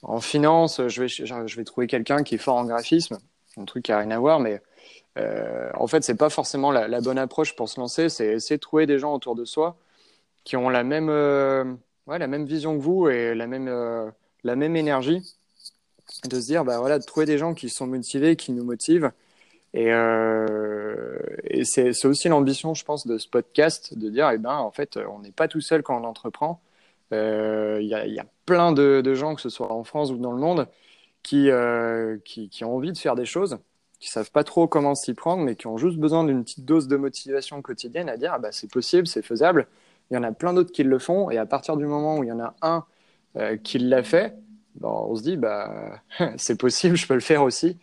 en 0.02 0.20
finance, 0.20 0.80
je 0.88 1.56
vais, 1.56 1.64
trouver 1.64 1.86
quelqu'un 1.86 2.22
qui 2.22 2.36
est 2.36 2.38
fort 2.38 2.56
en 2.56 2.64
graphisme, 2.64 3.18
un 3.56 3.64
truc 3.64 3.84
qui 3.84 3.90
n'a 3.90 3.98
rien 3.98 4.10
à 4.10 4.18
voir, 4.18 4.40
mais 4.40 4.60
euh, 5.18 5.70
en 5.74 5.86
fait, 5.86 6.02
c'est 6.04 6.16
pas 6.16 6.30
forcément 6.30 6.70
la, 6.70 7.00
bonne 7.00 7.18
approche 7.18 7.56
pour 7.56 7.68
se 7.68 7.80
lancer. 7.80 8.08
C'est 8.08 8.26
essayer 8.26 8.56
de 8.56 8.60
trouver 8.60 8.86
des 8.86 8.98
gens 8.98 9.14
autour 9.14 9.34
de 9.34 9.44
soi 9.44 9.76
qui 10.44 10.56
ont 10.56 10.68
la 10.68 10.84
même, 10.84 11.08
euh, 11.10 11.64
vision 12.06 12.76
que 12.76 12.82
vous 12.82 13.08
et 13.08 13.34
euh, 13.34 14.10
la 14.44 14.56
même 14.56 14.76
énergie. 14.76 15.37
De 16.24 16.40
se 16.40 16.46
dire, 16.46 16.64
bah 16.64 16.78
voilà, 16.78 16.98
de 16.98 17.04
trouver 17.04 17.26
des 17.26 17.38
gens 17.38 17.54
qui 17.54 17.68
sont 17.68 17.86
motivés, 17.86 18.36
qui 18.36 18.52
nous 18.52 18.64
motivent. 18.64 19.12
Et, 19.74 19.90
et 21.44 21.64
c'est 21.64 22.06
aussi 22.06 22.28
l'ambition, 22.28 22.74
je 22.74 22.84
pense, 22.84 23.06
de 23.06 23.18
ce 23.18 23.28
podcast, 23.28 23.96
de 23.96 24.08
dire, 24.10 24.30
eh 24.30 24.38
ben, 24.38 24.56
en 24.56 24.70
fait, 24.72 24.96
on 24.96 25.20
n'est 25.20 25.30
pas 25.32 25.46
tout 25.46 25.60
seul 25.60 25.82
quand 25.82 26.00
on 26.00 26.04
entreprend. 26.04 26.60
Il 27.12 27.86
y 27.86 28.18
a, 28.18 28.24
plein 28.46 28.72
de, 28.72 29.14
gens, 29.14 29.34
que 29.34 29.42
ce 29.42 29.48
soit 29.50 29.70
en 29.72 29.84
France 29.84 30.10
ou 30.10 30.16
dans 30.16 30.32
le 30.32 30.40
monde, 30.40 30.66
qui, 31.22 31.50
qui, 32.24 32.48
qui 32.48 32.64
ont 32.64 32.74
envie 32.74 32.92
de 32.92 32.98
faire 32.98 33.14
des 33.14 33.26
choses 33.26 33.58
qui 34.00 34.08
savent 34.08 34.30
pas 34.30 34.44
trop 34.44 34.68
comment 34.68 34.94
s'y 34.94 35.14
prendre, 35.14 35.42
mais 35.42 35.56
qui 35.56 35.66
ont 35.66 35.76
juste 35.76 35.98
besoin 35.98 36.24
d'une 36.24 36.44
petite 36.44 36.64
dose 36.64 36.88
de 36.88 36.96
motivation 36.96 37.62
quotidienne 37.62 38.08
à 38.08 38.16
dire 38.16 38.32
ah 38.34 38.38
bah, 38.38 38.52
c'est 38.52 38.70
possible, 38.70 39.06
c'est 39.06 39.22
faisable. 39.22 39.66
Il 40.10 40.14
y 40.14 40.16
en 40.16 40.22
a 40.22 40.32
plein 40.32 40.54
d'autres 40.54 40.72
qui 40.72 40.84
le 40.84 40.98
font, 40.98 41.30
et 41.30 41.38
à 41.38 41.46
partir 41.46 41.76
du 41.76 41.86
moment 41.86 42.18
où 42.18 42.24
il 42.24 42.28
y 42.28 42.32
en 42.32 42.40
a 42.40 42.54
un 42.62 42.84
euh, 43.36 43.56
qui 43.56 43.78
l'a 43.78 44.02
fait, 44.02 44.34
bon, 44.80 45.06
on 45.10 45.16
se 45.16 45.22
dit 45.22 45.36
bah 45.36 46.02
c'est 46.36 46.58
possible, 46.58 46.96
je 46.96 47.06
peux 47.06 47.14
le 47.14 47.20
faire 47.20 47.42
aussi. 47.42 47.78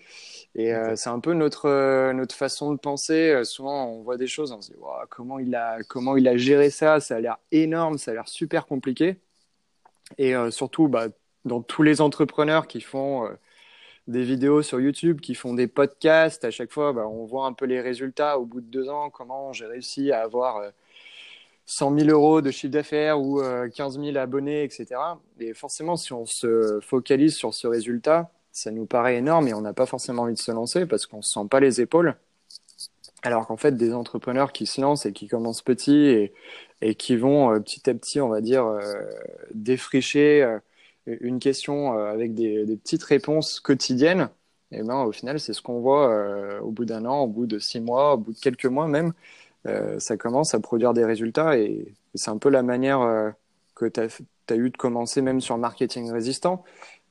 Et 0.55 0.73
euh, 0.73 0.95
c'est 0.95 1.09
un 1.09 1.19
peu 1.19 1.33
notre 1.33 1.67
euh, 1.67 2.13
notre 2.13 2.35
façon 2.35 2.73
de 2.73 2.79
penser. 2.79 3.43
souvent, 3.43 3.87
on 3.87 4.03
voit 4.03 4.17
des 4.17 4.27
choses, 4.27 4.51
on 4.51 4.61
se 4.61 4.71
dit 4.71 4.77
comment 5.09 5.39
il 5.39 5.55
a 5.55 5.79
comment 5.83 6.17
il 6.17 6.27
a 6.27 6.37
géré 6.37 6.69
ça, 6.69 6.99
ça 6.99 7.17
a 7.17 7.19
l'air 7.19 7.37
énorme, 7.51 7.97
ça 7.97 8.11
a 8.11 8.13
l'air 8.15 8.27
super 8.29 8.65
compliqué. 8.65 9.17
Et 10.17 10.33
surtout, 10.51 10.87
bah, 10.87 11.07
dans 11.45 11.61
tous 11.61 11.83
les 11.83 12.01
entrepreneurs 12.01 12.67
qui 12.67 12.81
font 12.81 13.27
des 14.07 14.23
vidéos 14.23 14.61
sur 14.61 14.79
YouTube, 14.79 15.21
qui 15.21 15.35
font 15.35 15.53
des 15.53 15.67
podcasts. 15.67 16.45
À 16.45 16.51
chaque 16.51 16.71
fois, 16.71 16.93
bah, 16.93 17.07
on 17.07 17.25
voit 17.25 17.47
un 17.47 17.53
peu 17.53 17.65
les 17.65 17.81
résultats 17.81 18.39
au 18.39 18.45
bout 18.45 18.61
de 18.61 18.67
deux 18.67 18.89
ans, 18.89 19.09
comment 19.09 19.53
j'ai 19.53 19.65
réussi 19.65 20.11
à 20.11 20.21
avoir 20.21 20.61
100 21.65 21.93
euh, 21.93 21.99
000 21.99 22.09
euros 22.11 22.41
de 22.41 22.51
chiffre 22.51 22.71
d'affaires 22.71 23.19
ou 23.19 23.41
15 23.75 23.97
euh, 23.97 24.03
000 24.03 24.17
abonnés, 24.17 24.63
etc. 24.63 24.87
Et 25.39 25.53
forcément, 25.53 25.95
si 25.95 26.13
on 26.13 26.25
se 26.25 26.79
focalise 26.81 27.35
sur 27.35 27.53
ce 27.53 27.67
résultat, 27.67 28.31
ça 28.51 28.71
nous 28.71 28.85
paraît 28.85 29.17
énorme 29.17 29.47
et 29.47 29.53
on 29.53 29.61
n'a 29.61 29.73
pas 29.73 29.85
forcément 29.85 30.23
envie 30.23 30.33
de 30.33 30.39
se 30.39 30.51
lancer 30.51 30.85
parce 30.85 31.05
qu'on 31.05 31.17
ne 31.17 31.21
se 31.21 31.31
sent 31.31 31.47
pas 31.49 31.59
les 31.59 31.81
épaules. 31.81 32.15
Alors 33.23 33.47
qu'en 33.47 33.57
fait, 33.57 33.75
des 33.75 33.93
entrepreneurs 33.93 34.51
qui 34.51 34.65
se 34.67 34.79
lancent 34.79 35.05
et 35.05 35.13
qui 35.13 35.27
commencent 35.27 35.63
petits 35.63 36.31
et, 36.81 36.95
qui 36.95 37.15
vont 37.15 37.53
euh, 37.53 37.59
petit 37.59 37.89
à 37.89 37.93
petit, 37.93 38.21
on 38.21 38.29
va 38.29 38.41
dire, 38.41 38.65
défricher 39.53 40.59
une 41.07 41.39
question 41.39 41.97
euh, 41.97 42.11
avec 42.11 42.33
des, 42.33 42.65
petites 42.77 43.03
réponses 43.03 43.59
quotidiennes, 43.59 44.29
et 44.71 44.81
ben, 44.81 45.03
au 45.03 45.11
final, 45.11 45.39
c'est 45.39 45.53
ce 45.53 45.61
qu'on 45.61 45.79
voit 45.79 46.09
euh, 46.09 46.59
au 46.61 46.71
bout 46.71 46.85
d'un 46.85 47.05
an, 47.05 47.21
au 47.21 47.27
bout 47.27 47.45
de 47.45 47.59
six 47.59 47.79
mois, 47.79 48.15
au 48.15 48.17
bout 48.17 48.33
de 48.33 48.39
quelques 48.39 48.65
mois 48.65 48.87
même. 48.87 49.13
Euh, 49.65 49.99
ça 49.99 50.17
commence 50.17 50.53
à 50.53 50.59
produire 50.59 50.93
des 50.93 51.05
résultats 51.05 51.57
et, 51.57 51.93
c'est 52.13 52.31
un 52.31 52.37
peu 52.37 52.49
la 52.49 52.63
manière 52.63 53.33
que 53.75 53.85
tu 53.87 53.99
as, 53.99 54.55
eu 54.55 54.69
de 54.69 54.77
commencer 54.77 55.21
même 55.21 55.41
sur 55.41 55.57
marketing 55.57 56.09
résistant. 56.11 56.63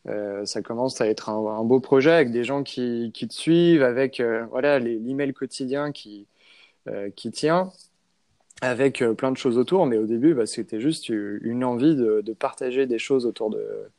ça 0.06 0.62
commence 0.62 1.00
à 1.02 1.06
être 1.08 1.28
un, 1.28 1.62
beau 1.64 1.78
projet 1.78 2.12
avec 2.12 2.30
des 2.30 2.42
gens 2.42 2.62
qui, 2.62 3.10
qui 3.12 3.28
te 3.28 3.34
suivent, 3.34 3.82
avec 3.82 4.22
voilà 4.50 4.78
l'email 4.78 5.34
quotidien 5.34 5.92
qui, 5.92 6.26
qui 7.16 7.30
tient 7.32 7.70
avec 8.60 9.02
euh, 9.02 9.14
plein 9.14 9.32
de 9.32 9.36
choses 9.36 9.58
autour, 9.58 9.86
mais 9.86 9.98
au 9.98 10.06
début, 10.06 10.34
bah, 10.34 10.46
c'était 10.46 10.80
juste 10.80 11.08
une 11.08 11.64
envie 11.64 11.96
de, 11.96 12.20
de, 12.20 12.32
partager 12.32 12.86
des 12.86 12.98
choses 12.98 13.26
autour 13.26 13.50
de, 13.50 13.90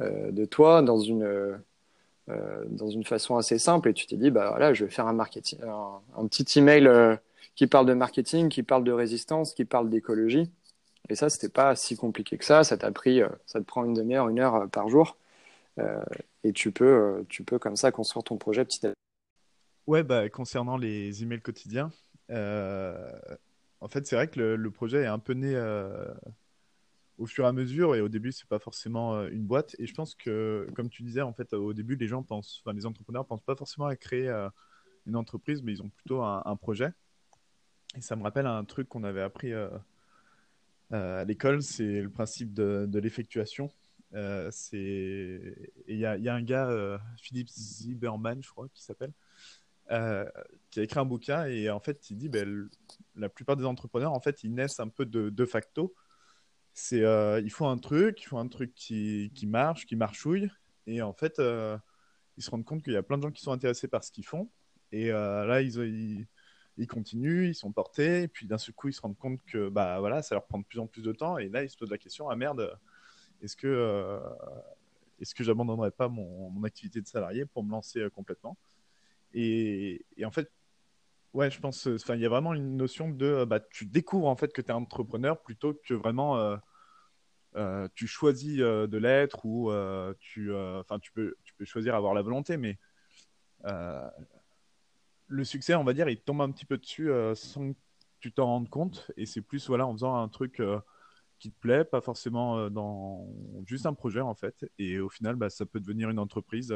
euh, 0.00 0.30
de 0.30 0.44
toi 0.44 0.82
dans 0.82 0.98
une, 1.00 1.22
euh, 1.24 2.64
dans 2.68 2.88
une 2.88 3.04
façon 3.04 3.36
assez 3.36 3.58
simple. 3.58 3.90
Et 3.90 3.94
tu 3.94 4.06
t'es 4.06 4.16
dit, 4.16 4.30
bah 4.30 4.50
voilà, 4.50 4.72
je 4.74 4.84
vais 4.84 4.90
faire 4.90 5.06
un 5.06 5.12
marketing, 5.12 5.60
un, 6.16 6.26
petit 6.26 6.58
email 6.58 6.88
qui 7.54 7.66
parle 7.66 7.86
de 7.86 7.94
marketing, 7.94 8.48
qui 8.48 8.62
parle 8.62 8.84
de 8.84 8.92
résistance, 8.92 9.54
qui 9.54 9.64
parle 9.64 9.90
d'écologie. 9.90 10.50
Et 11.08 11.14
ça, 11.14 11.28
c'était 11.30 11.48
pas 11.48 11.76
si 11.76 11.96
compliqué 11.96 12.38
que 12.38 12.44
ça. 12.44 12.64
Ça 12.64 12.76
t'a 12.76 12.92
pris, 12.92 13.20
ça 13.46 13.60
te 13.60 13.64
prend 13.64 13.84
une 13.84 13.94
demi-heure, 13.94 14.28
une 14.28 14.38
heure 14.38 14.68
par 14.70 14.88
jour. 14.88 15.16
et 16.44 16.52
tu 16.52 16.70
peux, 16.70 17.24
tu 17.28 17.42
peux 17.42 17.58
comme 17.58 17.76
ça 17.76 17.90
construire 17.90 18.24
ton 18.24 18.36
projet 18.36 18.64
petit 18.64 18.86
à 18.86 18.90
petit. 18.90 18.96
Ouais, 19.86 20.02
bah, 20.02 20.28
concernant 20.28 20.76
les 20.76 21.22
emails 21.22 21.40
quotidiens, 21.40 21.90
en 23.80 23.88
fait, 23.88 24.06
c'est 24.06 24.16
vrai 24.16 24.28
que 24.28 24.40
le, 24.40 24.70
projet 24.70 25.02
est 25.02 25.06
un 25.06 25.18
peu 25.18 25.32
né 25.32 25.54
euh, 25.54 26.12
au 27.18 27.26
fur 27.26 27.44
et 27.44 27.48
à 27.48 27.52
mesure, 27.52 27.94
et 27.96 28.00
au 28.00 28.08
début, 28.08 28.30
c'est 28.32 28.48
pas 28.48 28.58
forcément 28.58 29.14
euh, 29.14 29.28
une 29.30 29.44
boîte. 29.44 29.74
Et 29.78 29.86
je 29.86 29.94
pense 29.94 30.14
que, 30.14 30.68
comme 30.74 30.90
tu 30.90 31.02
disais, 31.02 31.22
en 31.22 31.32
fait, 31.32 31.54
au 31.54 31.72
début, 31.72 31.96
les 31.96 32.06
gens 32.06 32.22
pensent, 32.22 32.60
enfin, 32.64 32.74
les 32.74 32.86
entrepreneurs 32.86 33.26
pensent 33.26 33.42
pas 33.42 33.56
forcément 33.56 33.86
à 33.86 33.96
créer 33.96 34.28
euh, 34.28 34.48
une 35.06 35.16
entreprise, 35.16 35.62
mais 35.62 35.72
ils 35.72 35.82
ont 35.82 35.88
plutôt 35.88 36.22
un, 36.22 36.56
projet. 36.56 36.92
Et 37.96 38.00
ça 38.00 38.16
me 38.16 38.22
rappelle 38.22 38.46
un 38.46 38.64
truc 38.64 38.88
qu'on 38.88 39.04
avait 39.04 39.22
appris 39.22 39.52
à 40.90 41.24
l'école, 41.24 41.62
c'est 41.62 42.02
le 42.02 42.10
principe 42.10 42.52
de, 42.54 42.98
l'effectuation. 42.98 43.70
c'est 44.50 45.54
il 45.88 45.96
y 45.96 46.06
a, 46.06 46.34
un 46.34 46.42
gars, 46.42 47.00
Philippe 47.20 47.48
Zimmerman, 47.48 48.42
je 48.42 48.48
crois, 48.48 48.68
qui 48.72 48.82
s'appelle. 48.82 49.12
qui 50.70 50.80
a 50.80 50.82
écrit 50.82 51.00
un 51.00 51.04
bouquin 51.04 51.46
et 51.46 51.68
en 51.68 51.80
fait 51.80 52.10
il 52.10 52.16
dit 52.16 52.28
ben, 52.28 52.68
la 53.16 53.28
plupart 53.28 53.56
des 53.56 53.64
entrepreneurs, 53.64 54.12
en 54.12 54.20
fait, 54.20 54.42
ils 54.44 54.52
naissent 54.52 54.80
un 54.80 54.88
peu 54.88 55.04
de, 55.06 55.44
facto. 55.44 55.94
C'est, 56.72 57.04
euh, 57.04 57.40
il 57.40 57.50
faut 57.50 57.66
un 57.66 57.78
truc, 57.78 58.22
il 58.22 58.26
faut 58.26 58.38
un 58.38 58.48
truc 58.48 58.74
qui, 58.74 59.30
marche, 59.46 59.86
qui 59.86 59.96
marchouille. 59.96 60.50
Et 60.86 61.02
en 61.02 61.12
fait, 61.12 61.38
euh, 61.38 61.76
ils 62.36 62.42
se 62.42 62.50
rendent 62.50 62.64
compte 62.64 62.82
qu'il 62.82 62.94
y 62.94 62.96
a 62.96 63.02
plein 63.02 63.18
de 63.18 63.22
gens 63.22 63.30
qui 63.30 63.42
sont 63.42 63.52
intéressés 63.52 63.88
par 63.88 64.02
ce 64.02 64.10
qu'ils 64.10 64.26
font. 64.26 64.50
Et 64.92 65.12
euh, 65.12 65.44
là, 65.44 65.60
ils, 65.60 65.76
ils, 65.76 66.26
continuent, 66.86 67.48
ils 67.48 67.54
sont 67.54 67.72
portés. 67.72 68.22
Et 68.22 68.28
puis 68.28 68.46
d'un 68.46 68.58
seul 68.58 68.74
coup, 68.74 68.88
ils 68.88 68.92
se 68.92 69.00
rendent 69.00 69.18
compte 69.18 69.40
que 69.46 69.68
bah, 69.68 70.00
voilà, 70.00 70.22
ça 70.22 70.34
leur 70.34 70.46
prend 70.46 70.58
de 70.58 70.64
plus 70.64 70.78
en 70.78 70.86
plus 70.86 71.02
de 71.02 71.12
temps. 71.12 71.38
Et 71.38 71.48
là, 71.48 71.62
ils 71.62 71.70
se 71.70 71.76
posent 71.76 71.90
la 71.90 71.98
question 71.98 72.28
ah 72.30 72.36
merde, 72.36 72.78
est-ce 73.42 73.56
que, 73.56 74.20
est-ce 75.20 75.34
que 75.34 75.44
j'abandonnerai 75.44 75.90
pas 75.90 76.08
mon, 76.08 76.62
activité 76.64 77.00
de 77.00 77.06
salarié 77.06 77.46
pour 77.46 77.64
me 77.64 77.70
lancer 77.70 78.08
complètement? 78.14 78.56
Et, 79.34 80.04
en 80.24 80.30
fait, 80.30 80.50
Ouais, 81.32 81.50
je 81.50 81.60
pense. 81.60 81.86
Euh, 81.86 81.94
enfin, 81.94 82.16
il 82.16 82.20
y 82.20 82.26
a 82.26 82.28
vraiment 82.28 82.54
une 82.54 82.76
notion 82.76 83.08
de, 83.08 83.26
euh, 83.26 83.46
bah, 83.46 83.60
tu 83.60 83.86
découvres 83.86 84.26
en 84.28 84.36
fait 84.36 84.52
que 84.52 84.60
tu 84.60 84.68
es 84.68 84.72
entrepreneur 84.72 85.40
plutôt 85.40 85.74
que 85.86 85.94
vraiment 85.94 86.58
euh, 87.56 87.88
tu 87.94 88.06
choisis 88.06 88.58
de 88.58 88.98
l'être 88.98 89.44
ou 89.44 89.70
tu, 90.18 90.52
enfin, 90.54 90.98
tu 90.98 91.12
peux, 91.12 91.36
tu 91.44 91.54
peux 91.54 91.64
choisir 91.64 91.94
avoir 91.94 92.14
la 92.14 92.22
volonté, 92.22 92.56
mais 92.56 92.78
le 95.30 95.44
succès, 95.44 95.74
on 95.74 95.84
va 95.84 95.92
dire, 95.94 96.08
il 96.08 96.20
tombe 96.20 96.42
un 96.42 96.50
petit 96.50 96.66
peu 96.66 96.76
dessus 96.76 97.10
sans 97.34 97.72
que 97.72 97.78
tu 98.20 98.32
t'en 98.32 98.46
rendes 98.46 98.68
compte. 98.68 99.10
Et 99.16 99.26
c'est 99.26 99.40
plus 99.40 99.66
voilà 99.68 99.86
en 99.86 99.92
faisant 99.92 100.16
un 100.16 100.28
truc 100.28 100.60
qui 101.38 101.50
te 101.50 101.58
plaît, 101.60 101.84
pas 101.84 102.00
forcément 102.00 102.68
dans 102.68 103.26
juste 103.64 103.86
un 103.86 103.94
projet 103.94 104.20
en 104.20 104.34
fait. 104.34 104.70
Et 104.78 104.98
au 104.98 105.08
final, 105.08 105.36
bah, 105.36 105.48
ça 105.48 105.64
peut 105.66 105.80
devenir 105.80 106.10
une 106.10 106.18
entreprise 106.18 106.74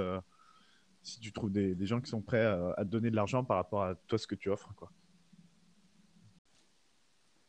si 1.04 1.20
tu 1.20 1.32
trouves 1.32 1.52
des, 1.52 1.86
gens 1.86 2.00
qui 2.00 2.10
sont 2.10 2.22
prêts 2.22 2.44
à, 2.44 2.76
te 2.78 2.84
donner 2.84 3.10
de 3.10 3.16
l'argent 3.16 3.44
par 3.44 3.58
rapport 3.58 3.84
à 3.84 3.94
toi 3.94 4.18
ce 4.18 4.26
que 4.26 4.34
tu 4.34 4.48
offres 4.48 4.72
quoi. 4.74 4.90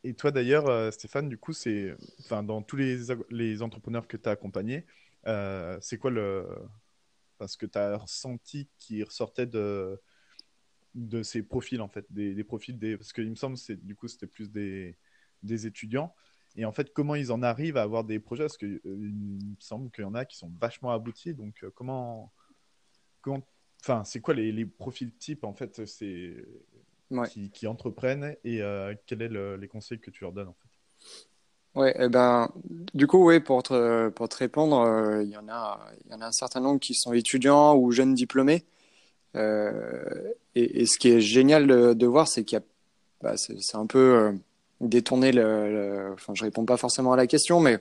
Et 0.04 0.14
toi 0.14 0.30
d'ailleurs, 0.30 0.68
euh, 0.68 0.92
Stéphane, 0.92 1.28
du 1.28 1.36
coup, 1.36 1.52
c'est, 1.52 1.96
enfin, 2.20 2.44
dans 2.44 2.62
tous 2.62 2.76
les, 2.76 2.98
les 3.30 3.60
entrepreneurs 3.60 4.06
que 4.06 4.16
tu 4.16 4.28
as 4.28 4.32
accompagnés, 4.32 4.86
euh, 5.26 5.76
c'est 5.80 5.98
quoi 5.98 6.12
le, 6.12 6.46
parce 7.38 7.56
que 7.56 7.66
tu 7.66 7.76
as 7.76 7.96
ressenti 7.96 8.68
qui 8.78 9.02
ressortait 9.02 9.46
de, 9.46 10.00
de 10.96 11.22
ces 11.22 11.42
profils 11.42 11.80
en 11.80 11.88
fait, 11.88 12.06
des, 12.10 12.42
profils 12.42 12.76
des, 12.76 12.96
parce 12.96 13.12
qu'il 13.12 13.30
me 13.30 13.36
semble 13.36 13.56
c'est 13.56 13.84
du 13.84 13.94
coup 13.94 14.08
c'était 14.08 14.26
plus 14.26 14.50
des, 14.50 14.96
des 15.42 15.66
étudiants. 15.66 16.14
Et 16.58 16.64
en 16.64 16.72
fait, 16.72 16.92
comment 16.92 17.14
ils 17.14 17.30
en 17.32 17.42
arrivent 17.42 17.76
à 17.76 17.82
avoir 17.82 18.02
des 18.02 18.18
projets? 18.18 18.44
Parce 18.44 18.56
qu'il 18.56 18.80
euh, 18.86 18.96
me 18.96 19.54
semble 19.58 19.90
qu'il 19.90 20.02
y 20.04 20.06
en 20.06 20.14
a 20.14 20.24
qui 20.24 20.38
sont 20.38 20.50
vachement 20.58 20.90
aboutis. 20.90 21.34
Donc, 21.34 21.62
comment, 21.74 22.32
enfin, 23.82 24.04
c'est 24.04 24.20
quoi 24.20 24.32
les, 24.32 24.64
profils 24.64 25.12
types 25.12 25.44
en 25.44 25.52
fait, 25.52 25.84
c'est 25.86 26.34
qui, 27.52 27.66
entreprennent 27.66 28.36
et 28.42 28.62
euh, 28.62 28.94
quels 29.06 29.28
sont 29.28 29.56
les 29.60 29.68
conseils 29.68 30.00
que 30.00 30.10
tu 30.10 30.24
leur 30.24 30.32
donnes 30.32 30.48
en 30.48 30.54
fait? 30.54 30.68
Ouais, 31.76 31.94
eh 31.98 32.08
ben, 32.08 32.50
du 32.94 33.06
coup, 33.06 33.28
oui, 33.28 33.38
pour 33.38 33.62
te, 33.62 34.08
pour 34.08 34.30
te 34.30 34.36
répondre, 34.36 34.80
euh, 34.80 35.22
il 35.22 35.28
y 35.28 35.36
en 35.36 35.46
a, 35.46 35.78
il 36.06 36.10
y 36.10 36.14
en 36.14 36.22
a 36.22 36.26
un 36.26 36.32
certain 36.32 36.60
nombre 36.60 36.80
qui 36.80 36.94
sont 36.94 37.12
étudiants 37.12 37.76
ou 37.76 37.92
jeunes 37.92 38.14
diplômés. 38.14 38.64
Et, 39.36 40.86
ce 40.86 40.98
qui 40.98 41.08
est 41.08 41.20
génial 41.20 41.66
de, 41.66 42.06
voir, 42.06 42.28
c'est 42.28 42.44
qu'il 42.44 42.56
y 42.56 42.60
a, 42.60 42.64
bah, 43.22 43.36
c'est 43.36 43.76
un 43.76 43.86
peu 43.86 44.32
détourner 44.80 45.32
le, 45.32 46.10
Enfin, 46.14 46.34
je 46.34 46.44
réponds 46.44 46.64
pas 46.64 46.76
forcément 46.76 47.12
à 47.12 47.16
la 47.16 47.26
question, 47.26 47.60
mais 47.60 47.78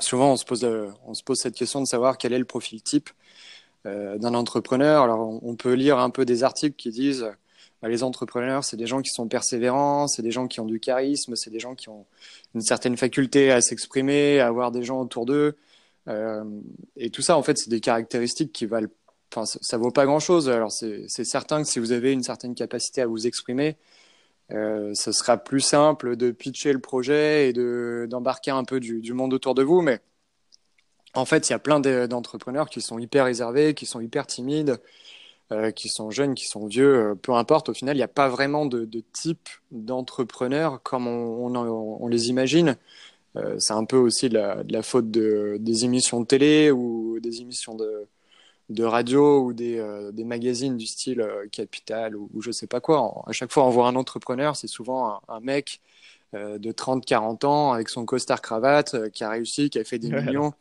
souvent 0.00 0.32
on 0.32 0.36
se 0.36 0.44
pose, 0.44 0.64
on 1.06 1.14
se 1.14 1.22
pose 1.22 1.38
cette 1.38 1.54
question 1.54 1.80
de 1.80 1.86
savoir 1.86 2.18
quel 2.18 2.32
est 2.32 2.38
le 2.38 2.44
profil 2.44 2.82
type 2.82 3.10
d'un 3.84 4.34
entrepreneur. 4.34 5.02
Alors, 5.02 5.42
on 5.42 5.56
peut 5.56 5.72
lire 5.72 5.98
un 5.98 6.10
peu 6.10 6.24
des 6.24 6.44
articles 6.44 6.76
qui 6.76 6.90
disent 6.90 7.26
bah, 7.80 7.88
les 7.88 8.02
entrepreneurs, 8.02 8.64
c'est 8.64 8.76
des 8.76 8.86
gens 8.86 9.02
qui 9.02 9.10
sont 9.10 9.28
persévérants, 9.28 10.08
c'est 10.08 10.22
des 10.22 10.32
gens 10.32 10.48
qui 10.48 10.58
ont 10.60 10.64
du 10.64 10.80
charisme, 10.80 11.36
c'est 11.36 11.50
des 11.50 11.60
gens 11.60 11.74
qui 11.74 11.88
ont 11.88 12.06
une 12.54 12.60
certaine 12.60 12.96
faculté 12.96 13.52
à 13.52 13.60
s'exprimer, 13.60 14.40
à 14.40 14.48
avoir 14.48 14.72
des 14.72 14.82
gens 14.82 15.00
autour 15.00 15.26
d'eux. 15.26 15.56
Euh, 16.08 16.44
et 16.96 17.10
tout 17.10 17.22
ça, 17.22 17.36
en 17.36 17.42
fait, 17.42 17.56
c'est 17.56 17.70
des 17.70 17.80
caractéristiques 17.80 18.52
qui 18.52 18.66
valent. 18.66 18.88
Enfin, 19.30 19.44
ça, 19.44 19.76
vaut 19.76 19.90
pas 19.90 20.06
grand-chose. 20.06 20.48
Alors, 20.48 20.72
c'est 20.72 21.24
certain 21.24 21.62
que 21.62 21.68
si 21.68 21.78
vous 21.78 21.92
avez 21.92 22.12
une 22.12 22.22
certaine 22.22 22.54
capacité 22.54 23.02
à 23.02 23.06
vous 23.06 23.26
exprimer, 23.26 23.76
euh, 24.52 24.94
ce 24.94 25.12
sera 25.12 25.36
plus 25.36 25.60
simple 25.60 26.16
de 26.16 26.30
pitcher 26.30 26.72
le 26.72 26.80
projet 26.80 27.50
et 27.50 27.52
d'embarquer 28.08 28.50
un 28.50 28.64
peu 28.64 28.80
du, 28.80 29.12
monde 29.12 29.34
autour 29.34 29.54
de 29.54 29.62
vous. 29.62 29.82
Mais 29.82 30.00
en 31.14 31.24
fait, 31.24 31.48
il 31.48 31.52
y 31.52 31.54
a 31.54 31.58
plein 31.58 31.80
d'entrepreneurs 31.80 32.70
qui 32.70 32.80
sont 32.80 32.98
hyper 32.98 33.26
réservés, 33.26 33.74
qui 33.74 33.86
sont 33.86 34.00
hyper 34.00 34.26
timides, 34.26 34.80
euh, 35.52 35.70
qui 35.72 35.88
sont 35.88 36.10
jeunes, 36.10 36.34
qui 36.34 36.46
sont 36.46 36.66
vieux, 36.66 37.10
euh, 37.10 37.14
peu 37.14 37.32
importe. 37.32 37.68
Au 37.68 37.74
final, 37.74 37.96
il 37.96 38.00
n'y 38.00 38.04
a 38.04 38.08
pas 38.08 38.28
vraiment 38.28 38.66
de, 38.66 38.88
type 39.12 39.48
d'entrepreneur 39.70 40.82
comme 40.82 41.06
on, 41.06 42.08
les 42.08 42.28
imagine. 42.30 42.76
C'est 43.58 43.74
un 43.74 43.84
peu 43.84 43.96
aussi 43.96 44.28
de 44.28 44.34
la, 44.68 44.82
faute 44.82 45.12
de, 45.12 45.58
des 45.60 45.84
émissions 45.84 46.20
de 46.20 46.26
télé 46.26 46.72
ou 46.72 47.20
des 47.20 47.40
émissions 47.40 47.76
de, 47.76 48.08
de 48.68 48.84
radio 48.84 49.40
ou 49.40 49.52
des, 49.52 49.78
euh, 49.78 50.12
des 50.12 50.24
magazines 50.24 50.76
du 50.76 50.86
style 50.86 51.26
Capital 51.52 52.16
ou, 52.16 52.28
ou, 52.34 52.42
je 52.42 52.50
sais 52.50 52.66
pas 52.66 52.80
quoi. 52.80 53.24
À 53.26 53.32
chaque 53.32 53.52
fois, 53.52 53.64
on 53.64 53.70
voit 53.70 53.88
un 53.88 53.96
entrepreneur, 53.96 54.56
c'est 54.56 54.66
souvent 54.66 55.08
un, 55.08 55.20
un 55.28 55.40
mec 55.40 55.80
euh, 56.34 56.58
de 56.58 56.72
30-40 56.72 57.46
ans 57.46 57.72
avec 57.72 57.88
son 57.88 58.04
costard 58.04 58.42
cravate 58.42 58.92
euh, 58.92 59.08
qui 59.08 59.24
a 59.24 59.30
réussi, 59.30 59.70
qui 59.70 59.78
a 59.78 59.84
fait 59.84 59.98
des 59.98 60.10
millions. 60.10 60.52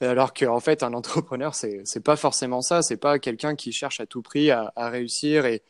Alors, 0.00 0.32
qu'en 0.32 0.60
fait, 0.60 0.84
un 0.84 0.94
entrepreneur, 0.94 1.56
c'est 1.56 1.82
c'est 1.84 2.04
pas 2.04 2.14
forcément 2.14 2.62
ça. 2.62 2.82
C'est 2.82 2.96
pas 2.96 3.18
quelqu'un 3.18 3.56
qui 3.56 3.72
cherche 3.72 3.98
à 3.98 4.06
tout 4.06 4.22
prix 4.22 4.52
à, 4.52 4.72
réussir 4.76 5.44
et 5.44 5.60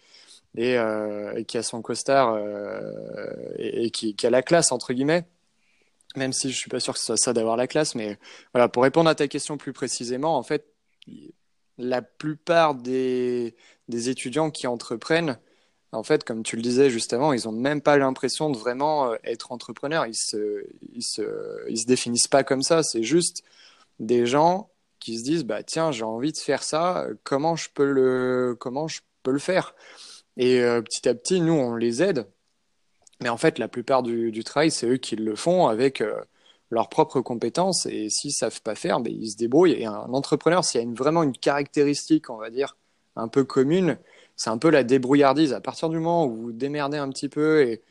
euh, 0.58 1.32
et, 1.34 1.46
qui 1.46 1.56
a 1.56 1.62
son 1.62 1.80
costard 1.80 2.38
et, 3.56 3.90
qui, 3.90 4.14
a 4.22 4.28
la 4.28 4.42
classe 4.42 4.70
entre 4.70 4.92
guillemets. 4.92 5.24
Même 6.14 6.34
si 6.34 6.50
je 6.50 6.56
suis 6.58 6.68
pas 6.68 6.78
sûr 6.78 6.92
que 6.92 7.00
ce 7.00 7.06
soit 7.06 7.16
ça 7.16 7.32
d'avoir 7.32 7.56
la 7.56 7.66
classe, 7.66 7.94
mais 7.94 8.18
voilà, 8.52 8.68
pour 8.68 8.82
répondre 8.82 9.08
à 9.08 9.14
ta 9.14 9.28
question 9.28 9.56
plus 9.56 9.72
précisément, 9.72 10.36
en 10.36 10.42
fait, 10.42 10.66
la 11.78 12.02
plupart 12.02 12.74
des, 12.74 13.56
des 13.88 14.08
étudiants 14.08 14.50
qui 14.50 14.66
entreprennent 14.66 15.38
en 15.92 16.02
fait, 16.02 16.24
comme 16.24 16.42
tu 16.42 16.56
le 16.56 16.62
disais 16.62 16.88
juste 16.88 17.12
avant, 17.12 17.34
ils 17.34 17.44
n'ont 17.44 17.52
même 17.52 17.82
pas 17.82 17.98
l'impression 17.98 18.48
de 18.48 18.56
vraiment 18.56 19.12
euh, 19.12 19.16
être 19.24 19.52
entrepreneurs. 19.52 20.06
Ils 20.06 20.14
se, 20.14 20.66
ils 20.94 21.02
se, 21.02 21.22
ils 21.68 21.78
se 21.78 21.86
définissent 21.86 22.28
pas 22.28 22.44
comme 22.44 22.62
ça. 22.62 22.82
C'est 22.82 23.02
juste 23.02 23.42
des 24.00 24.24
gens 24.26 24.70
qui 25.00 25.18
se 25.18 25.24
disent, 25.24 25.44
bah 25.44 25.62
tiens, 25.62 25.92
j'ai 25.92 26.04
envie 26.04 26.32
de 26.32 26.38
faire 26.38 26.62
ça. 26.62 27.06
Comment 27.24 27.56
je 27.56 27.68
peux 27.74 27.90
le, 27.90 28.56
comment 28.58 28.88
je 28.88 29.00
peux 29.22 29.32
le 29.32 29.38
faire? 29.38 29.74
Et 30.38 30.60
euh, 30.60 30.80
petit 30.80 31.08
à 31.08 31.14
petit, 31.14 31.40
nous, 31.42 31.52
on 31.52 31.76
les 31.76 32.02
aide. 32.02 32.26
Mais 33.20 33.28
en 33.28 33.36
fait, 33.36 33.58
la 33.58 33.68
plupart 33.68 34.02
du, 34.02 34.32
du 34.32 34.44
travail, 34.44 34.70
c'est 34.70 34.86
eux 34.88 34.96
qui 34.96 35.16
le 35.16 35.36
font 35.36 35.66
avec 35.68 36.00
euh, 36.00 36.18
leurs 36.72 36.88
propres 36.88 37.20
compétences. 37.20 37.86
Et 37.86 38.08
s'ils 38.08 38.32
savent 38.32 38.62
pas 38.62 38.74
faire, 38.74 39.00
ben, 39.00 39.12
ils 39.12 39.30
se 39.32 39.36
débrouillent. 39.36 39.72
Et 39.72 39.84
un 39.84 40.12
entrepreneur, 40.12 40.64
s'il 40.64 40.80
y 40.80 40.82
a 40.82 40.84
une, 40.84 40.94
vraiment 40.94 41.22
une 41.22 41.36
caractéristique, 41.36 42.30
on 42.30 42.38
va 42.38 42.50
dire, 42.50 42.76
un 43.14 43.28
peu 43.28 43.44
commune, 43.44 43.98
c'est 44.36 44.50
un 44.50 44.58
peu 44.58 44.70
la 44.70 44.82
débrouillardise. 44.82 45.52
À 45.52 45.60
partir 45.60 45.90
du 45.90 45.98
moment 45.98 46.24
où 46.26 46.34
vous 46.34 46.52
démerdez 46.52 46.96
un 46.96 47.10
petit 47.10 47.28
peu 47.28 47.62
et, 47.62 47.82